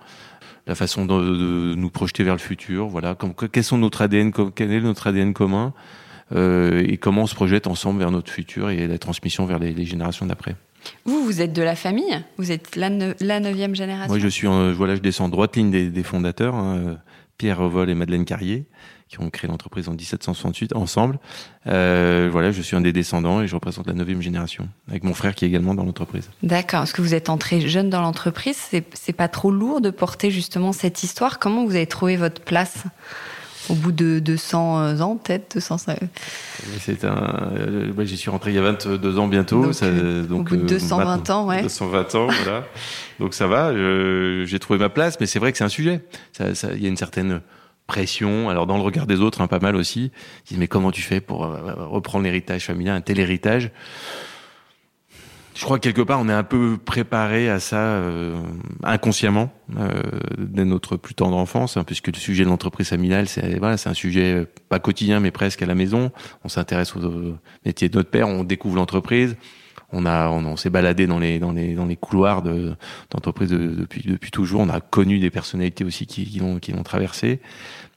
[0.67, 2.87] la façon de, nous projeter vers le futur.
[2.87, 5.73] Voilà, comme, quels sont notre ADN, quel est notre ADN commun,
[6.33, 9.73] euh, et comment on se projette ensemble vers notre futur et la transmission vers les,
[9.73, 10.55] les générations d'après.
[11.05, 14.47] Vous, vous êtes de la famille Vous êtes la, la neuvième génération Moi, je suis,
[14.47, 16.97] voilà, je descends en droite ligne des, des fondateurs, hein,
[17.37, 18.65] Pierre Revol et Madeleine Carrier,
[19.09, 21.19] qui ont créé l'entreprise en 1768 ensemble.
[21.67, 25.13] Euh, voilà, je suis un des descendants et je représente la neuvième génération, avec mon
[25.13, 26.29] frère qui est également dans l'entreprise.
[26.41, 26.83] D'accord.
[26.83, 28.57] Est-ce que vous êtes entré jeune dans l'entreprise
[28.93, 32.85] C'est pas trop lourd de porter justement cette histoire Comment vous avez trouvé votre place?
[33.69, 35.99] Au bout de 200 euh, ans, peut-être 205.
[36.79, 37.51] C'est un.
[37.57, 39.63] Euh, j'y suis rentré il y a 22 ans bientôt.
[39.63, 41.61] Donc, ça, euh, donc au bout de 220 ans, ouais.
[41.61, 42.63] 220 ans, voilà.
[43.19, 43.73] Donc ça va.
[44.45, 46.01] J'ai trouvé ma place, mais c'est vrai que c'est un sujet.
[46.39, 47.41] Il ça, y a une certaine
[47.87, 48.49] pression.
[48.49, 50.11] Alors dans le regard des autres, hein, pas mal aussi.
[50.45, 53.71] Ils disent mais comment tu fais pour reprendre l'héritage familial, un tel héritage?
[55.55, 58.41] Je crois que quelque part, on est un peu préparé à ça euh,
[58.83, 59.89] inconsciemment euh,
[60.37, 63.89] dès notre plus tendre enfance, hein, puisque le sujet de l'entreprise familiale, c'est voilà, c'est
[63.89, 66.11] un sujet euh, pas quotidien, mais presque à la maison.
[66.43, 67.35] On s'intéresse au
[67.65, 69.35] métier de notre père, on découvre l'entreprise.
[69.95, 72.73] On a, on, s'est baladé dans les dans les dans les couloirs de
[73.11, 74.61] d'entreprise depuis depuis toujours.
[74.61, 77.39] On a connu des personnalités aussi qui qui l'ont qui l'ont traversé.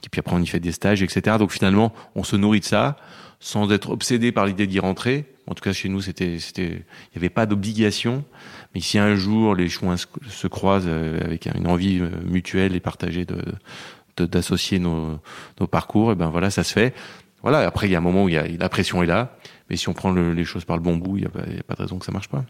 [0.04, 1.36] Et puis après, on y fait des stages, etc.
[1.38, 2.96] Donc finalement, on se nourrit de ça
[3.40, 5.24] sans être obsédé par l'idée d'y rentrer.
[5.46, 8.24] En tout cas, chez nous, c'était, il n'y avait pas d'obligation.
[8.74, 12.80] Mais si un jour les chemins se croisent euh, avec une envie euh, mutuelle et
[12.80, 15.20] partagée de, d'associer nos,
[15.60, 16.94] nos parcours, et ben voilà, ça se fait.
[17.42, 17.60] Voilà.
[17.60, 19.36] Après, il y a un moment où il y a, la pression est là,
[19.70, 21.74] mais si on prend les choses par le bon bout, il n'y a, a, pas
[21.74, 22.44] de raison que ça marche pas.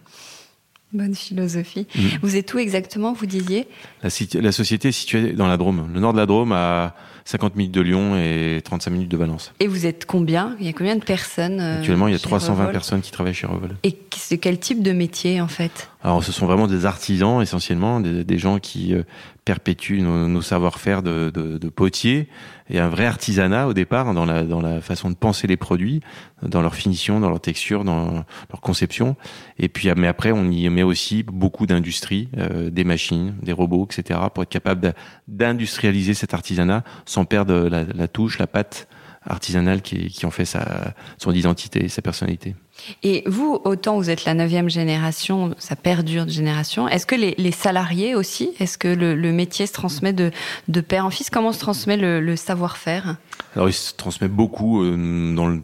[0.96, 1.86] Bonne philosophie.
[1.94, 2.00] Mmh.
[2.22, 3.68] Vous êtes où exactement, vous disiez?
[4.02, 4.08] La,
[4.40, 6.94] la, société est située dans la Drôme, le nord de la Drôme, à
[7.26, 9.52] 50 minutes de Lyon et 35 minutes de Valence.
[9.60, 10.56] Et vous êtes combien?
[10.58, 13.34] Il y a combien de personnes euh, Actuellement, il y a 320 personnes qui travaillent
[13.34, 13.76] chez Revol.
[13.82, 15.90] Et c'est quel type de métier en fait?
[16.06, 19.02] Alors, ce sont vraiment des artisans essentiellement, des, gens qui euh,
[19.44, 22.28] perpétuent nos, nos savoir-faire de, de, de potiers
[22.70, 26.00] et un vrai artisanat au départ dans la, dans la façon de penser les produits,
[26.42, 29.16] dans leur finition, dans leur texture, dans leur conception.
[29.58, 33.88] Et puis, mais après, on y met aussi beaucoup d'industrie, euh, des machines, des robots,
[33.90, 34.94] etc., pour être capable
[35.26, 38.86] d'industrialiser cet artisanat sans perdre la, la touche, la patte
[39.24, 42.54] artisanale qui, qui en fait sa, son identité, sa personnalité.
[43.02, 47.50] Et vous, autant vous êtes la neuvième génération, ça perdure de génération, est-ce que les,
[47.50, 50.30] salariés aussi, est-ce que le, métier se transmet de,
[50.68, 51.30] de père en fils?
[51.30, 53.16] Comment se transmet le, le savoir-faire?
[53.54, 55.62] Alors il se transmet beaucoup euh, dans le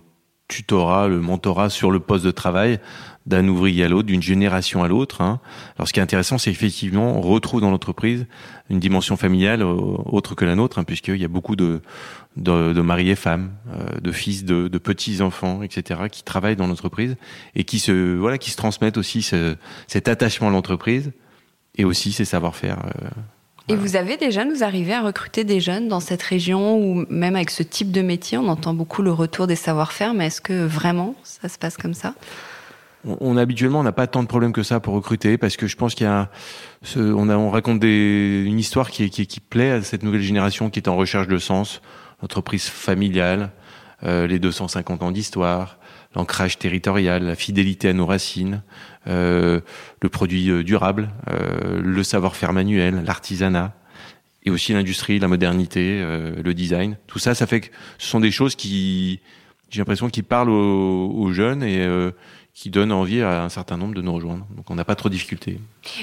[0.49, 2.79] tutorat, le mentorat sur le poste de travail
[3.25, 5.21] d'un ouvrier à l'autre, d'une génération à l'autre.
[5.21, 5.41] Hein.
[5.77, 8.27] Alors ce qui est intéressant, c'est effectivement on retrouve dans l'entreprise
[8.69, 9.75] une dimension familiale euh,
[10.07, 11.81] autre que la nôtre, hein, puisqu'il y a beaucoup de,
[12.37, 16.67] de, de mariés femmes, euh, de fils, de, de, petits enfants, etc., qui travaillent dans
[16.67, 17.17] l'entreprise
[17.55, 21.13] et qui se voilà, qui se transmettent aussi ce, cet attachement à l'entreprise
[21.77, 22.79] et aussi ces savoir-faire.
[22.87, 23.09] Euh,
[23.69, 27.37] et vous avez déjà nous arrivé à recruter des jeunes dans cette région ou même
[27.37, 30.67] avec ce type de métier, on entend beaucoup le retour des savoir-faire, mais est-ce que
[30.67, 32.15] vraiment ça se passe comme ça?
[33.05, 35.77] On, habituellement on n'a pas tant de problèmes que ça pour recruter parce que je
[35.77, 36.31] pense qu'il y a
[36.83, 40.23] ce, on, a, on raconte des, une histoire qui, qui, qui plaît à cette nouvelle
[40.23, 41.83] génération qui est en recherche de sens,
[42.23, 43.51] l'entreprise familiale,
[44.05, 45.79] euh, les 250 ans d'histoire,
[46.15, 48.63] l'ancrage territorial, la fidélité à nos racines,
[49.07, 49.61] euh,
[50.01, 53.75] le produit euh, durable, euh, le savoir-faire manuel, l'artisanat,
[54.45, 56.97] et aussi l'industrie, la modernité, euh, le design.
[57.07, 59.21] Tout ça, ça fait que ce sont des choses qui,
[59.71, 62.11] j'ai l'impression, qui parlent aux, aux jeunes et euh,
[62.55, 64.47] qui donne envie à un certain nombre de nous rejoindre.
[64.55, 65.59] Donc on n'a pas trop de difficultés.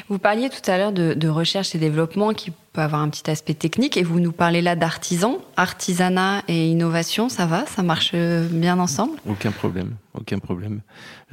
[0.10, 3.30] Vous parliez tout à l'heure de, de, recherche et développement qui peut avoir un petit
[3.30, 7.68] aspect technique et vous nous parlez là d'artisans, artisanat et innovation, ça va?
[7.68, 9.20] Ça marche bien ensemble?
[9.28, 10.82] Aucun problème, aucun problème.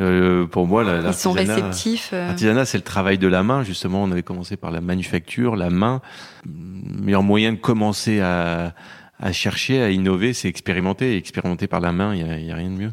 [0.01, 2.11] Euh, pour moi, Ils sont réceptifs.
[2.13, 2.27] Euh...
[2.29, 3.63] L'artisanat, c'est le travail de la main.
[3.63, 6.03] Justement, on avait commencé par la manufacture, la main.
[6.45, 8.75] Le meilleur moyen de commencer à,
[9.19, 11.15] à chercher, à innover, c'est expérimenter.
[11.15, 12.93] Et expérimenter par la main, il n'y a, a rien de mieux.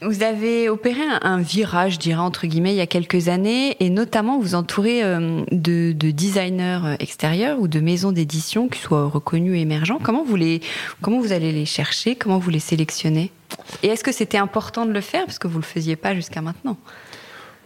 [0.00, 3.90] Vous avez opéré un, virage, je dirais, entre guillemets, il y a quelques années, et
[3.90, 9.56] notamment vous entourez euh, de, designers euh, extérieurs ou de maisons d'édition qui soient reconnus
[9.56, 9.98] et émergents.
[10.00, 10.60] Comment vous, les,
[11.02, 12.14] comment vous allez les chercher?
[12.14, 13.32] Comment vous les sélectionnez?
[13.82, 16.14] Et est-ce que c'était important de le faire Parce que vous ne le faisiez pas
[16.14, 16.76] jusqu'à maintenant?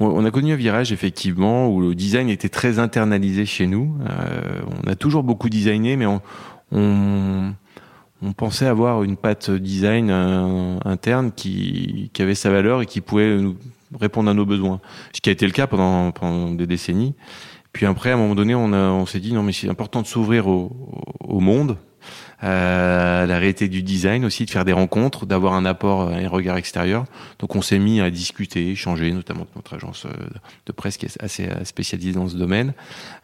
[0.01, 3.95] On a connu un virage effectivement où le design était très internalisé chez nous.
[4.09, 6.21] Euh, on a toujours beaucoup designé, mais on
[6.73, 7.53] on
[8.31, 13.37] pensait avoir une patte design euh, interne qui, qui, avait sa valeur et qui pouvait
[13.37, 13.57] nous
[13.99, 14.81] répondre à nos besoins.
[15.13, 17.15] Ce qui a été le cas pendant, pendant des décennies.
[17.73, 20.07] Puis après, à un moment donné, on, on s'est dit non, mais c'est important de
[20.07, 20.71] s'ouvrir au,
[21.21, 21.79] au, monde,
[22.41, 26.59] à la réalité du design aussi, de faire des rencontres, d'avoir un apport, un regard
[26.59, 27.07] extérieur.
[27.39, 30.11] Donc on s'est mis à discuter, échanger, notamment avec notre agence euh,
[30.67, 32.75] de presse qui est assez spécialisée dans ce domaine,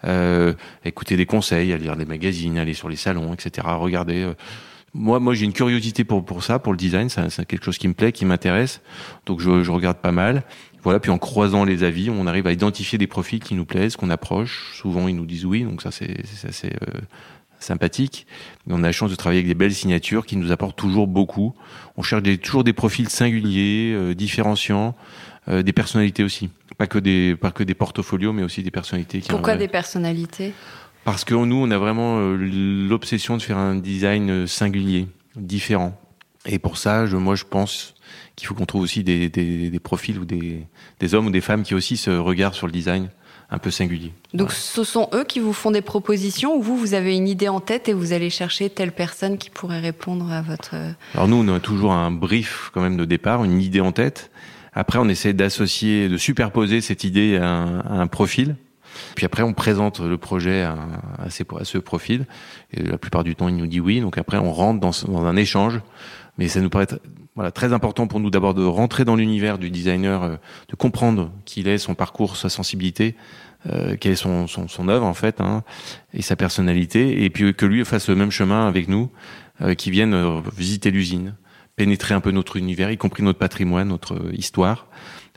[0.04, 4.22] euh, écouter des conseils, à lire des magazines, aller sur les salons, etc., regarder.
[4.22, 4.34] Euh,
[4.98, 7.08] moi, moi, j'ai une curiosité pour pour ça, pour le design.
[7.08, 8.80] C'est quelque chose qui me plaît, qui m'intéresse.
[9.26, 10.42] Donc, je, je, regarde pas mal.
[10.82, 11.00] Voilà.
[11.00, 14.11] Puis en croisant les avis, on arrive à identifier des profils qui nous plaisent, qu'on
[14.11, 14.72] approche.
[14.74, 15.62] Souvent, ils nous disent oui.
[15.62, 17.00] Donc ça, c'est assez euh,
[17.61, 18.26] sympathique.
[18.68, 21.54] on a la chance de travailler avec des belles signatures qui nous apportent toujours beaucoup.
[21.96, 24.94] On cherche des, toujours des profils singuliers, euh, différenciants,
[25.48, 26.50] euh, des personnalités aussi.
[26.76, 29.20] Pas que des pas que des portfolios, mais aussi des personnalités.
[29.20, 30.52] Qui Pourquoi des personnalités?
[31.11, 35.99] Parce que nous, on a vraiment euh, l'obsession de faire un design euh, singulier, différent.
[36.44, 37.94] Et pour ça, je, moi, je pense
[38.37, 40.66] qu'il faut qu'on trouve aussi des, des, des profils ou des,
[41.01, 43.09] des, hommes ou des femmes qui aussi se regardent sur le design
[43.51, 44.12] un peu singulier.
[44.35, 47.49] Donc ce sont eux qui vous font des propositions ou vous, vous avez une idée
[47.49, 50.75] en tête et vous allez chercher telle personne qui pourrait répondre à votre...
[50.75, 53.92] Euh, Alors nous, on a toujours un brief quand même de départ, une idée en
[53.92, 54.31] tête.
[54.75, 58.57] Après, on essaie d'associer, de superposer cette idée à un, à un profil
[59.14, 60.77] puis après, on présente le projet à,
[61.31, 62.27] ce profil.
[62.72, 64.01] Et la plupart du temps, il nous dit oui.
[64.01, 65.81] Donc après, on rentre dans, un échange.
[66.38, 66.87] Mais ça nous paraît
[67.53, 70.37] très important pour nous d'abord de rentrer dans l'univers du designer, euh,
[70.68, 73.16] de comprendre qui il est, son parcours, sa sensibilité,
[73.66, 75.64] euh, quelle est son, œuvre en fait, hein,
[76.14, 79.11] et sa personnalité, et puis que lui fasse le même chemin avec nous,
[79.62, 81.35] euh, qui vienne euh, visiter l'usine,
[81.74, 84.87] pénétrer un peu notre univers, y compris notre patrimoine, notre histoire,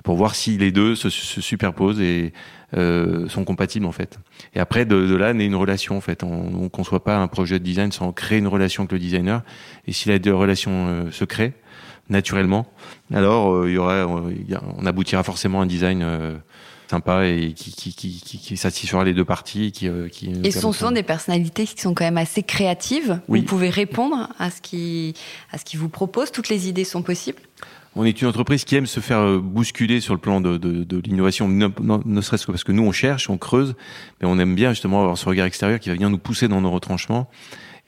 [0.04, 2.34] pour voir si les deux se, se superposent et
[2.78, 4.18] euh, sont compatibles en fait.
[4.56, 6.24] Et après de, de là naît une relation en fait.
[6.24, 9.42] On ne conçoit pas un projet de design sans créer une relation avec le designer.
[9.88, 11.54] Et si la relation euh, se crée
[12.10, 12.68] naturellement,
[13.14, 16.06] alors euh, il y aura, on aboutira forcément à un design
[16.90, 19.72] sympa et qui, qui, qui, qui, satisfera les deux parties.
[19.72, 23.20] Qui, qui et ce sont souvent des personnalités qui sont quand même assez créatives.
[23.28, 25.14] Vous pouvez répondre à ce qui
[25.52, 26.32] à ce qui vous propose.
[26.32, 27.40] Toutes les idées sont possibles.
[27.96, 30.84] On est une entreprise qui aime se faire euh, bousculer sur le plan de, de,
[30.84, 33.76] de l'innovation, ne, serait-ce que parce que nous on cherche, on creuse,
[34.22, 36.62] mais on aime bien justement avoir ce regard extérieur qui va venir nous pousser dans
[36.62, 37.30] nos retranchements.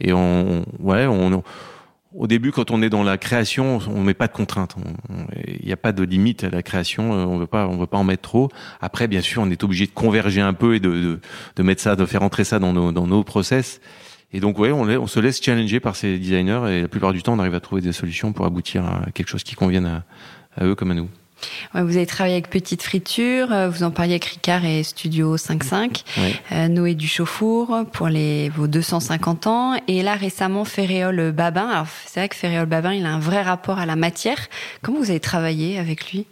[0.02, 1.44] Et on, ouais, on,
[2.16, 4.76] au début, quand on est dans la création, on met pas de contraintes.
[5.48, 7.13] Il n'y a pas de limite à la création.
[7.13, 8.50] Euh, on veut pas, on veut pas en mettre trop.
[8.82, 11.20] Après, bien sûr, on est obligé de converger un peu et de, de,
[11.56, 13.82] de mettre ça, de faire entrer ça dans nos, dans nos process.
[14.34, 17.22] Et donc, ouais, on, on, se laisse challenger par ces designers et la plupart du
[17.22, 20.04] temps, on arrive à trouver des solutions pour aboutir à quelque chose qui convienne à,
[20.58, 21.10] à eux comme à nous.
[21.76, 25.36] Ouais, vous avez travaillé avec Petite Friture, euh, vous en parliez avec Ricard et Studio
[25.36, 26.36] 55, ouais.
[26.54, 31.67] euh, Noé Duchauffour pour les, vos 250 ans, et là récemment Ferréol Babin.
[31.67, 34.38] Alors c'est vrai que Ferréol Babin, il a un vrai rapport à la matière.
[34.82, 36.26] Comment vous avez travaillé avec lui?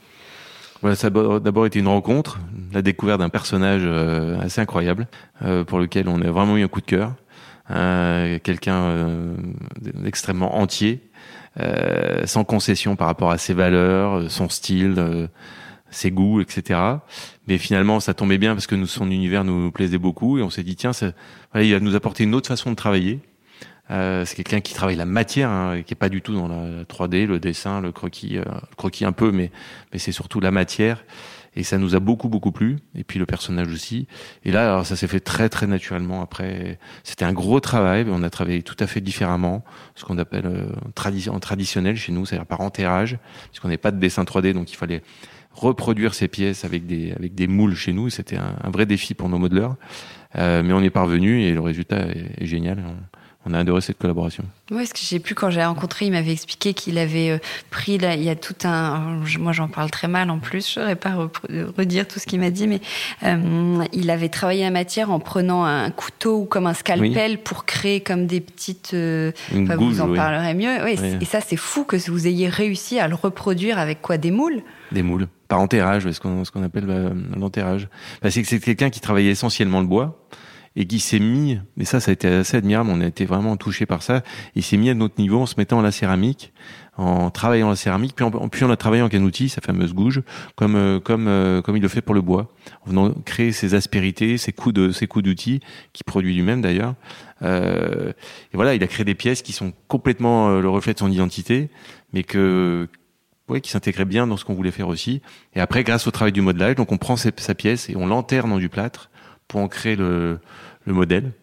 [0.81, 2.39] Voilà, ça a d'abord été une rencontre,
[2.73, 5.07] la découverte d'un personnage euh, assez incroyable,
[5.43, 7.13] euh, pour lequel on a vraiment eu un coup de cœur.
[7.71, 9.35] Euh, quelqu'un euh,
[9.81, 11.01] d'extrêmement entier,
[11.59, 15.29] euh, sans concession par rapport à ses valeurs, son style,
[15.89, 16.79] ses goûts, etc.
[17.47, 20.49] Mais finalement, ça tombait bien parce que nous, son univers nous plaisait beaucoup et on
[20.49, 21.11] s'est dit tiens, ça,
[21.51, 23.19] voilà, il va nous apporter une autre façon de travailler.
[23.91, 26.85] Euh, c'est quelqu'un qui travaille la matière, hein, qui est pas du tout dans la
[26.85, 29.51] 3D, le dessin, le croquis, euh, le croquis un peu, mais
[29.91, 31.03] mais c'est surtout la matière.
[31.55, 32.77] Et ça nous a beaucoup, beaucoup plu.
[32.95, 34.07] Et puis le personnage aussi.
[34.45, 36.21] Et là, alors, ça s'est fait très, très naturellement.
[36.21, 38.05] Après, c'était un gros travail.
[38.09, 39.63] On a travaillé tout à fait différemment.
[39.95, 43.17] Ce qu'on appelle euh, en traditionnel chez nous, c'est-à-dire par enterrage.
[43.49, 45.01] Puisqu'on n'est pas de dessin 3D, donc il fallait
[45.53, 48.09] reproduire ces pièces avec des, avec des moules chez nous.
[48.09, 49.75] C'était un, vrai défi pour nos modeleurs.
[50.37, 52.05] Euh, mais on est parvenu et le résultat
[52.37, 52.81] est génial.
[53.45, 54.43] On, a adoré cette collaboration.
[54.69, 57.37] Oui, ce que j'ai pu quand j'ai rencontré, il m'avait expliqué qu'il avait euh,
[57.69, 60.79] pris, là, il y a tout un, moi j'en parle très mal en plus, je
[60.79, 61.15] ne pas
[61.77, 62.79] redire tout ce qu'il m'a dit, mais
[63.23, 67.37] euh, il avait travaillé la matière en prenant un couteau ou comme un scalpel oui.
[67.37, 70.17] pour créer comme des petites, euh, enfin, goule, vous en oui.
[70.17, 70.83] parlerez mieux.
[70.83, 71.17] Oui, oui.
[71.19, 74.17] Et ça c'est fou que vous ayez réussi à le reproduire avec quoi?
[74.17, 74.61] Des moules?
[74.91, 77.87] Des moules, par enterrage, ce qu'on qu appelle l'enterrage.
[78.21, 80.17] Bah, c'est que c'est quelqu'un qui travaillait essentiellement le bois
[80.75, 83.57] et qui s'est mis, et ça, ça a été assez admirable, on a été vraiment
[83.57, 84.23] touché par ça,
[84.55, 86.53] il s'est mis à notre niveau en se mettant à la céramique,
[86.97, 90.21] en travaillant la céramique, puis, puis on a travaillé en canoutis, sa fameuse gouge,
[90.55, 92.53] comme euh, comme euh, comme il le fait pour le bois,
[92.85, 95.61] en venant créer ses aspérités, ses coups de ses coups d'outils,
[95.93, 96.95] qui produit lui-même d'ailleurs.
[97.41, 98.11] Euh,
[98.53, 101.11] et voilà, il a créé des pièces qui sont complètement euh, le reflet de son
[101.11, 101.69] identité,
[102.13, 102.87] mais que
[103.49, 105.21] ouais, qui s'intégraient bien dans ce qu'on voulait faire aussi.
[105.53, 108.47] Et après, grâce au travail du modelage, donc on prend sa pièce et on l'enterre
[108.47, 109.10] dans du plâtre
[109.51, 110.39] pour en créer le,
[110.85, 111.33] le modèle,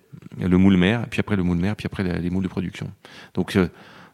[0.40, 2.90] le moule mère, puis après le moule mère, puis après les moules de production.
[3.35, 3.55] Donc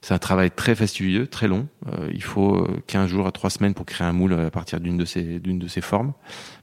[0.00, 1.68] c'est un travail très fastidieux, très long.
[1.86, 4.80] Euh, il faut 15 euh, jours à 3 semaines pour créer un moule à partir
[4.80, 6.12] d'une de ces d'une de ces formes.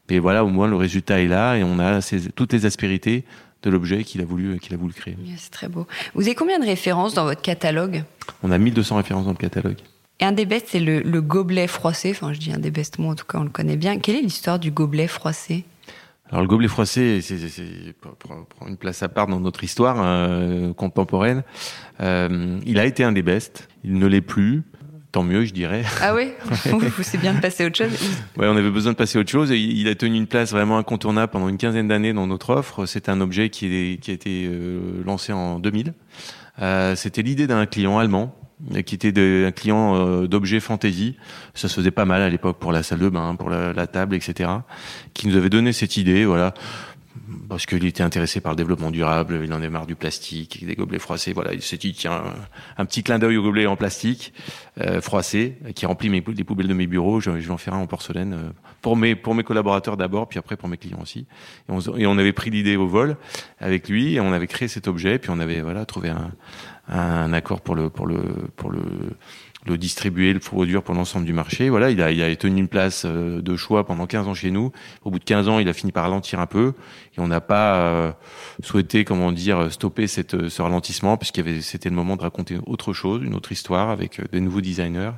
[0.10, 2.02] Mais voilà, au moins le résultat est là et on a
[2.36, 3.24] toutes les aspérités
[3.63, 5.15] de l'objet qu'il a voulu qu'il a voulu créer.
[5.38, 5.88] C'est très beau.
[6.15, 8.04] Vous avez combien de références dans votre catalogue?
[8.44, 9.78] On a 1200 références dans le catalogue.
[10.20, 12.12] Et un des bestes, c'est le, le, gobelet froissé.
[12.12, 13.98] Enfin, je dis un des bestes, moi en tout cas, on le connaît bien.
[13.98, 15.65] Quelle est l'histoire du gobelet froissé?
[16.32, 21.44] Alors le gobelet froissé, c'est prend une place à part dans notre histoire euh, contemporaine.
[22.00, 23.67] Euh, il a été un des bestes.
[23.84, 24.63] Il ne l'est plus.
[25.12, 25.84] Tant mieux, je dirais.
[26.02, 26.30] Ah oui?
[27.02, 27.91] C'est bien de passer à autre chose
[28.38, 29.52] Ouais, on avait besoin de passer à autre chose.
[29.52, 32.86] Et il a tenu une place vraiment incontournable pendant une quinzaine d'années dans notre offre.
[32.86, 35.94] C'est un objet qui, est, qui a été euh, lancé en 2000.
[36.62, 38.34] Euh, C'était l'idée d'un client allemand
[38.86, 41.15] qui était un client euh, d'objets fantasy.
[41.54, 43.88] Ça se faisait pas mal à l'époque pour la salle de bain, pour la, la,
[43.88, 44.50] table, etc.
[45.13, 46.54] Qui nous avait donné cette idée, voilà,
[47.52, 50.74] parce qu'il était intéressé par le développement durable, il en est marre du plastique, des
[50.74, 51.34] gobelets froissés.
[51.34, 52.24] Voilà, il s'est dit tiens,
[52.78, 54.34] un petit clin d'œil au gobelet en plastique
[54.80, 57.20] euh, froissé qui remplit mes, les poubelles de mes bureaux.
[57.20, 58.50] Je, je vais en faire un en porcelaine euh,
[58.82, 61.26] pour mes pour mes collaborateurs d'abord, puis après pour mes clients aussi.
[61.68, 63.18] Et on, et on avait pris l'idée au vol
[63.60, 66.32] avec lui et on avait créé cet objet, puis on avait voilà trouvé un,
[66.88, 68.22] un accord pour le pour le
[68.56, 68.82] pour le
[69.65, 71.69] le distribuer, le produire pour l'ensemble du marché.
[71.69, 74.50] Voilà, il a, il a tenu une place euh, de choix pendant 15 ans chez
[74.50, 74.71] nous.
[75.04, 76.74] Au bout de 15 ans, il a fini par ralentir un peu
[77.15, 78.12] et on n'a pas euh,
[78.63, 83.21] souhaité, comment dire, stopper cette, ce ralentissement puisqu'il c'était le moment de raconter autre chose,
[83.24, 85.12] une autre histoire avec euh, des nouveaux designers.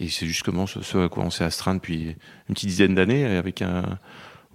[0.00, 2.16] Et c'est justement ce, ce à quoi on s'est astreint depuis
[2.48, 3.98] une petite dizaine d'années avec un,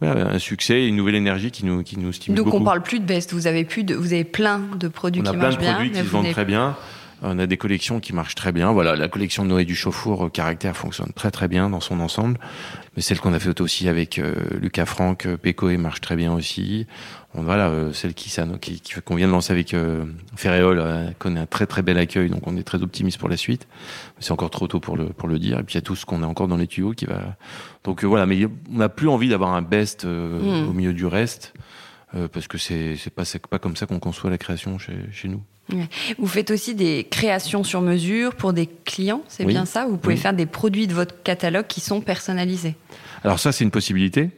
[0.01, 2.57] un succès et une nouvelle énergie qui nous, qui nous stimule Donc beaucoup.
[2.57, 5.31] on parle plus de best, vous avez plus de, vous avez plein de produits on
[5.31, 5.69] qui marchent bien.
[5.69, 6.75] On a plein de produits qui se vendent très bien.
[7.21, 8.71] On a des collections qui marchent très bien.
[8.71, 11.99] Voilà, la collection de Noé du Chauffour euh, Caractère fonctionne très très bien dans son
[11.99, 12.39] ensemble.
[12.95, 16.33] Mais celle qu'on a fait aussi avec euh, Lucas Franck, euh, Pécoé marche très bien
[16.33, 16.87] aussi.
[17.33, 20.05] On, voilà, euh, celle qui qu'on qui, qui, vient de lancer avec euh,
[20.35, 23.67] Ferréol connaît un très très bel accueil, donc on est très optimiste pour la suite.
[24.19, 25.59] C'est encore trop tôt pour le pour le dire.
[25.59, 27.37] Et puis il y a tout ce qu'on a encore dans les tuyaux qui va.
[27.83, 30.69] Donc voilà, mais on n'a plus envie d'avoir un best mmh.
[30.69, 31.53] au milieu du reste.
[32.13, 34.93] Euh, parce que c'est c'est pas c'est pas comme ça qu'on conçoit la création chez,
[35.11, 35.41] chez nous.
[36.17, 39.53] Vous faites aussi des créations sur mesure pour des clients, c'est oui.
[39.53, 39.85] bien ça?
[39.85, 40.19] Vous pouvez oui.
[40.21, 42.75] faire des produits de votre catalogue qui sont personnalisés.
[43.23, 44.31] Alors ça, c'est une possibilité.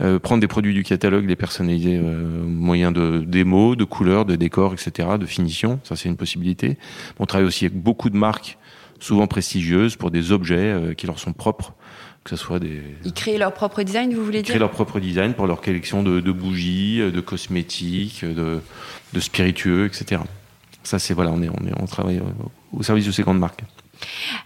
[0.00, 4.36] Euh, prendre des produits du catalogue, les personnaliser euh, moyen de démo, de couleurs, de
[4.36, 6.78] décors, etc., de finition, ça c'est une possibilité.
[7.18, 8.58] On travaille aussi avec beaucoup de marques,
[9.00, 11.74] souvent prestigieuses, pour des objets euh, qui leur sont propres
[12.24, 12.82] que ce soit des.
[13.04, 14.54] Ils créent leur propre design, vous voulez Ils dire?
[14.54, 18.58] créent leur propre design pour leur collection de, de bougies, de cosmétiques, de,
[19.12, 20.22] de, spiritueux, etc.
[20.86, 22.22] Ça, c'est voilà, on est, on est, on travaille
[22.72, 23.64] au service de ces grandes marques.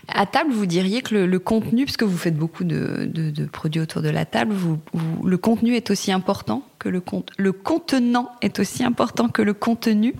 [0.09, 3.44] À table, vous diriez que le, le contenu, puisque vous faites beaucoup de, de, de,
[3.44, 7.24] produits autour de la table, vous, vous, le contenu est aussi important que le, con,
[7.37, 10.14] le contenant est aussi important que le contenu?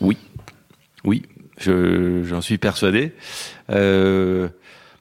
[0.00, 0.16] Oui,
[1.04, 1.22] oui,
[1.58, 3.12] j'en suis persuadé.
[3.70, 4.48] Euh,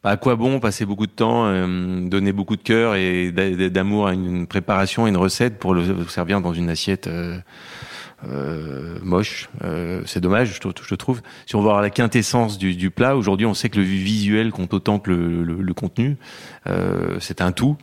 [0.03, 4.13] à quoi bon passer beaucoup de temps, euh, donner beaucoup de cœur et d'amour à
[4.13, 7.39] une préparation, à une recette pour le servir dans une assiette euh,
[8.27, 9.49] euh, moche.
[9.63, 11.21] Euh, c'est dommage, je, trouve.
[11.45, 14.51] Si on veut avoir la quintessence du, du plat, aujourd'hui, on sait que le visuel
[14.51, 16.17] compte autant que le, le, le contenu.
[16.67, 17.77] Euh, c'est un tout.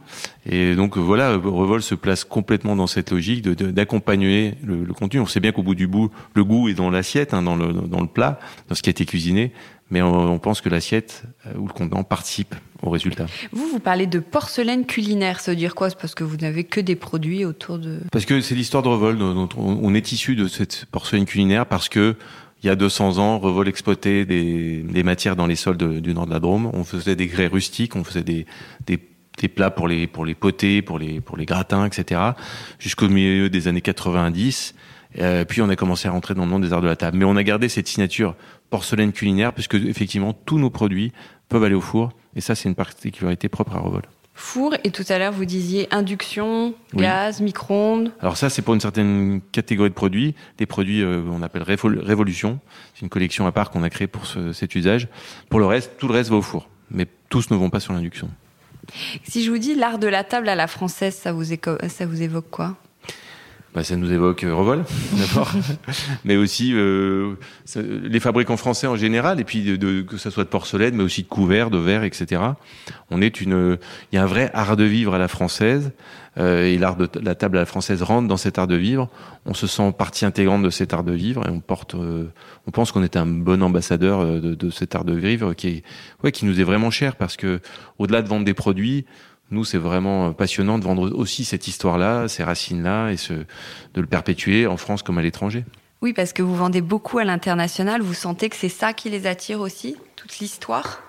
[0.44, 5.20] Et donc voilà, Revol se place complètement dans cette logique d'accompagner de, de, le, contenu.
[5.20, 7.72] On sait bien qu'au bout du bout, le goût est dans l'assiette, hein, dans, le,
[7.72, 9.52] dans le plat, dans ce qui a été cuisiné
[9.90, 13.26] mais on, on pense que l'assiette euh, ou le contenant participe au résultat.
[13.52, 15.90] Vous, vous parlez de porcelaine culinaire, ça veut dire quoi?
[15.90, 18.00] C'est parce que vous n'avez que des produits autour de...
[18.12, 19.18] Parce que c'est l'histoire de Revol,
[19.56, 22.16] on est issu de cette porcelaine culinaire parce que
[22.62, 26.14] il y a 200 ans, Revol exploitait des, des matières dans les sols de, du
[26.14, 26.70] nord de la Drôme.
[26.72, 28.46] On faisait des grès rustiques, on faisait des,
[28.86, 28.98] des
[29.38, 32.20] des plats pour les pour les potés, pour les pour les gratins, etc.
[32.78, 34.74] Jusqu'au milieu des années 90.
[35.18, 37.16] Euh, puis on a commencé à rentrer dans le monde des arts de la table.
[37.18, 38.34] Mais on a gardé cette signature
[38.70, 41.12] porcelaine culinaire, puisque effectivement tous nos produits
[41.48, 44.02] peuvent aller au four, et ça c'est une particularité propre à Revol.
[44.34, 48.12] Four, et tout à l'heure vous disiez induction, gaz, micro-ondes.
[48.20, 52.60] Alors ça c'est pour une certaine catégorie de produits, des produits euh, on appelle Révolution,
[52.94, 55.08] c'est une collection à part qu'on a créée pour ce, cet usage.
[55.48, 57.94] Pour le reste, tout le reste va au four, mais tous ne vont pas sur
[57.94, 58.28] l'induction.
[59.24, 62.22] Si je vous dis l'art de la table à la française, ça vous, ça vous
[62.22, 62.76] évoque quoi?
[63.76, 65.52] Bah, ça nous évoque euh, Revol, d'abord,
[66.24, 67.34] mais aussi euh,
[67.76, 71.02] les fabricants français en général, et puis de, de, que ça soit de porcelaine, mais
[71.02, 72.40] aussi de couverts, de verre, etc.
[73.10, 73.76] On est une,
[74.10, 75.92] il y a un vrai art de vivre à la française,
[76.38, 79.10] euh, et l'art de la table à la française rentre dans cet art de vivre.
[79.44, 82.32] On se sent partie intégrante de cet art de vivre, et on porte, euh,
[82.66, 85.82] on pense qu'on est un bon ambassadeur de, de, cet art de vivre qui est,
[86.24, 87.60] ouais, qui nous est vraiment cher parce que
[87.98, 89.04] au-delà de vendre des produits,
[89.50, 94.06] nous, c'est vraiment passionnant de vendre aussi cette histoire-là, ces racines-là, et ce, de le
[94.06, 95.64] perpétuer en France comme à l'étranger.
[96.02, 98.02] Oui, parce que vous vendez beaucoup à l'international.
[98.02, 101.02] Vous sentez que c'est ça qui les attire aussi, toute l'histoire?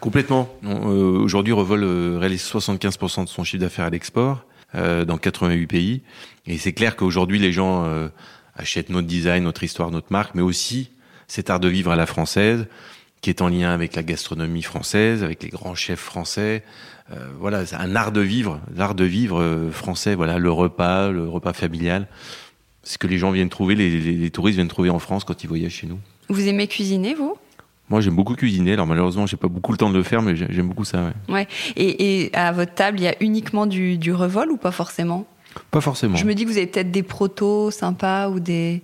[0.00, 0.54] Complètement.
[0.64, 4.44] Euh, Aujourd'hui, Revol euh, réalise 75% de son chiffre d'affaires à l'export
[4.74, 6.02] euh, dans 88 pays.
[6.46, 8.08] Et c'est clair qu'aujourd'hui, les gens euh,
[8.56, 10.90] achètent notre design, notre histoire, notre marque, mais aussi
[11.28, 12.66] cet art de vivre à la française,
[13.20, 16.93] qui est en lien avec la gastronomie française, avec les grands chefs français, euh,
[17.38, 20.14] voilà, c'est un art de vivre, l'art de vivre euh, français.
[20.14, 22.06] Voilà, le repas, le repas familial,
[22.82, 25.44] ce que les gens viennent trouver, les, les, les, touristes viennent trouver en France quand
[25.44, 25.98] ils voyagent chez nous.
[26.28, 27.36] Vous aimez cuisiner, vous?
[27.90, 28.72] Moi, j'aime beaucoup cuisiner.
[28.72, 31.12] Alors malheureusement, j'ai pas beaucoup le temps de le faire, mais j'aime beaucoup ça.
[31.28, 31.34] Ouais.
[31.34, 31.48] ouais.
[31.76, 35.26] Et, et, à votre table, il y a uniquement du, du revol ou pas forcément?
[35.70, 36.16] Pas forcément.
[36.16, 38.82] Je me dis que vous avez peut-être des protos sympas ou des.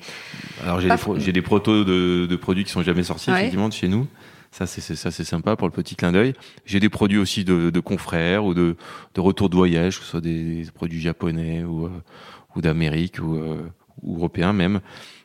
[0.63, 3.39] Alors j'ai des, pro des, protos de, de, produits qui sont jamais sortis ouais.
[3.39, 4.07] effectivement de chez nous.
[4.53, 6.35] Ça, c'est ça, c'est sympa pour le petit clin d'œil.
[6.67, 8.77] J'ai des produits aussi de, confrères ou de,
[9.15, 12.03] de retour de voyage, que ce soit des, produits japonais ou, euh,
[12.57, 13.71] ou d'Amérique ou, euh,
[14.07, 14.81] européens même.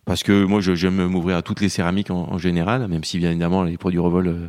[0.06, 3.64] Parce que moi, j'aime m'ouvrir à toutes les céramiques en, général, même si bien évidemment
[3.64, 4.48] les produits Revol, euh,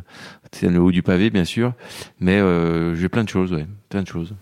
[0.51, 1.73] c'est le haut du pavé, bien sûr.
[2.19, 4.35] Mais euh, j'ai plein de choses, ouais, plein de choses.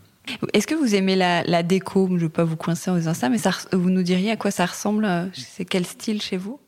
[0.53, 2.07] Est-ce que vous aimez la, déco?
[2.09, 3.37] Je ne veux pas vous coincer en disant ça, mais
[3.71, 5.07] vous nous diriez à quoi ça ressemble?
[5.33, 6.59] C'est quel style chez vous?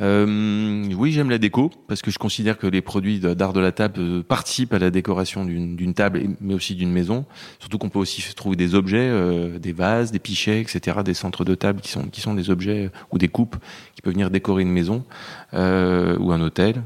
[0.00, 3.72] Euh, oui, j'aime la déco parce que je considère que les produits d'art de la
[3.72, 7.26] table participent à la décoration d'une table, mais aussi d'une maison.
[7.58, 11.44] Surtout qu'on peut aussi trouver des objets, euh, des vases, des pichets, etc., des centres
[11.44, 13.56] de table qui sont qui sont des objets ou des coupes
[13.94, 15.04] qui peuvent venir décorer une maison
[15.54, 16.82] euh, ou un hôtel.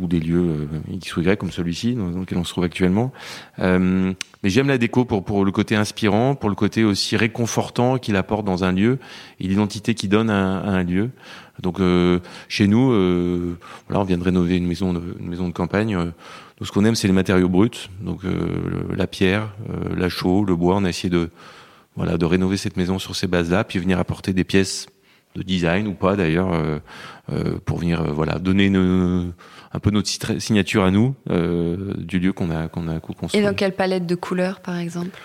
[0.00, 3.12] Ou des lieux euh, X ou Y comme celui-ci dans, lequel on se trouve actuellement.
[3.58, 4.12] Euh,
[4.42, 8.16] mais j'aime la déco pour, pour le côté inspirant, pour le côté aussi réconfortant qu'il
[8.16, 8.98] apporte dans un lieu
[9.40, 11.10] et l'identité qu'il donne à, à, un lieu.
[11.60, 12.88] Donc euh, chez nous,
[13.88, 16.12] voilà, on vient de rénover une maison de, une maison de campagne.
[16.58, 18.60] Donc ce qu'on aime, c'est les matériaux bruts, donc euh,
[18.96, 20.76] la pierre, euh, la chaux, le bois.
[20.76, 21.30] On a essayé de
[21.94, 24.88] voilà de rénover cette maison sur ces bases-là, puis venir apporter des pièces
[25.38, 26.78] de design ou pas d'ailleurs euh,
[27.32, 29.32] euh, pour venir euh, voilà donner une,
[29.72, 30.08] un peu notre
[30.40, 31.14] signature à nous
[31.98, 33.40] du lieu qu'on a qu'on a construit.
[33.40, 35.18] Et dans quelle palette de couleurs par exemple?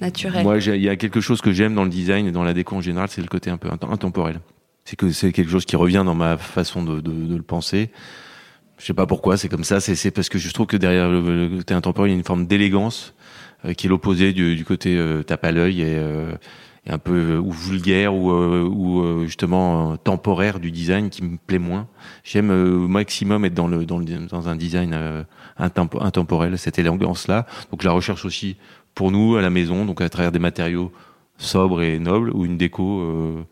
[0.00, 2.52] Naturelle Moi il y a quelque chose que j'aime dans le design et dans la
[2.52, 4.40] déco en général, c'est le côté un peu intemporel.
[4.84, 7.90] C'est que c'est quelque chose qui revient dans ma façon de, de, de le penser.
[8.76, 9.80] Je sais pas pourquoi, c'est comme ça.
[9.80, 12.24] C'est parce que je trouve que derrière le, le côté intemporel, il y a une
[12.24, 13.14] forme d'élégance
[13.64, 16.32] euh, qui est l'opposé du, du, côté euh, tape à l'œil et euh,
[16.86, 21.36] un peu euh, ou vulgaire ou, euh, ou justement euh, temporaire du design qui me
[21.36, 21.88] plaît moins.
[22.24, 25.24] J'aime au maximum être dans le dans, le, dans un design
[25.58, 27.46] intemporel, cette élégance là.
[27.70, 28.56] Donc je la recherche aussi
[28.94, 30.92] pour nous à la maison, donc à travers des matériaux
[31.38, 33.42] sobres et nobles ou une déco euh,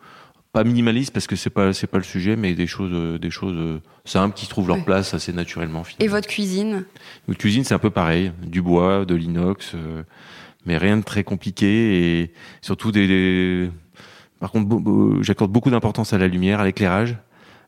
[0.52, 3.80] pas minimaliste parce que c'est pas c'est pas le sujet, mais des choses des choses
[4.04, 5.84] simples qui trouvent leur place assez naturellement.
[5.84, 6.04] Finalement.
[6.04, 6.84] Et votre cuisine?
[7.26, 9.72] Votre cuisine c'est un peu pareil, du bois, de l'inox.
[9.74, 10.02] Euh,
[10.66, 13.70] mais rien de très compliqué et surtout des,
[14.40, 17.16] par contre j'accorde beaucoup d'importance à la lumière à l'éclairage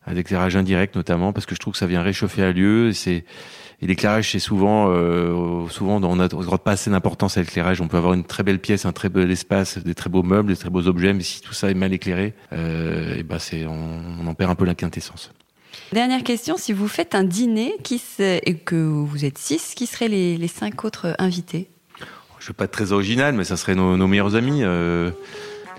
[0.06, 2.92] à l'éclairage indirect notamment parce que je trouve que ça vient réchauffer un lieu et
[2.92, 3.24] c'est
[3.80, 7.80] et l'éclairage c'est souvent euh, souvent on n'accorde pas assez d'importance à l'éclairage.
[7.80, 10.48] On peut avoir une très belle pièce un très bel espace des très beaux meubles
[10.48, 13.66] des très beaux objets mais si tout ça est mal éclairé euh, et ben c'est
[13.66, 15.32] on, on en perd un peu la quintessence
[15.92, 20.08] Dernière question, si vous faites un dîner qui et que vous êtes six, qui seraient
[20.08, 21.68] les cinq autres invités?
[22.44, 25.10] Je vais pas être très original, mais ça serait nos, nos meilleurs amis, euh,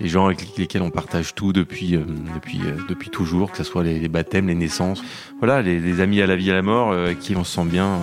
[0.00, 2.00] les gens avec lesquels on partage tout depuis euh,
[2.34, 5.00] depuis euh, depuis toujours, que ce soit les, les, baptêmes, les naissances,
[5.38, 7.66] voilà, les, les, amis à la vie à la mort, euh, qui on se sent
[7.66, 7.98] bien euh,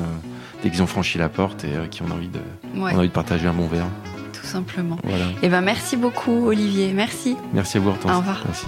[0.63, 2.95] dès qu'ils ont franchi la porte et euh, qui ont envie de ouais.
[2.95, 3.87] envie de partager un bon verre.
[4.31, 4.97] Tout simplement.
[5.03, 5.25] Voilà.
[5.25, 7.35] Et eh ben merci beaucoup Olivier, merci.
[7.53, 8.15] Merci à vous Hortense.
[8.15, 8.43] Au revoir.
[8.45, 8.67] Merci.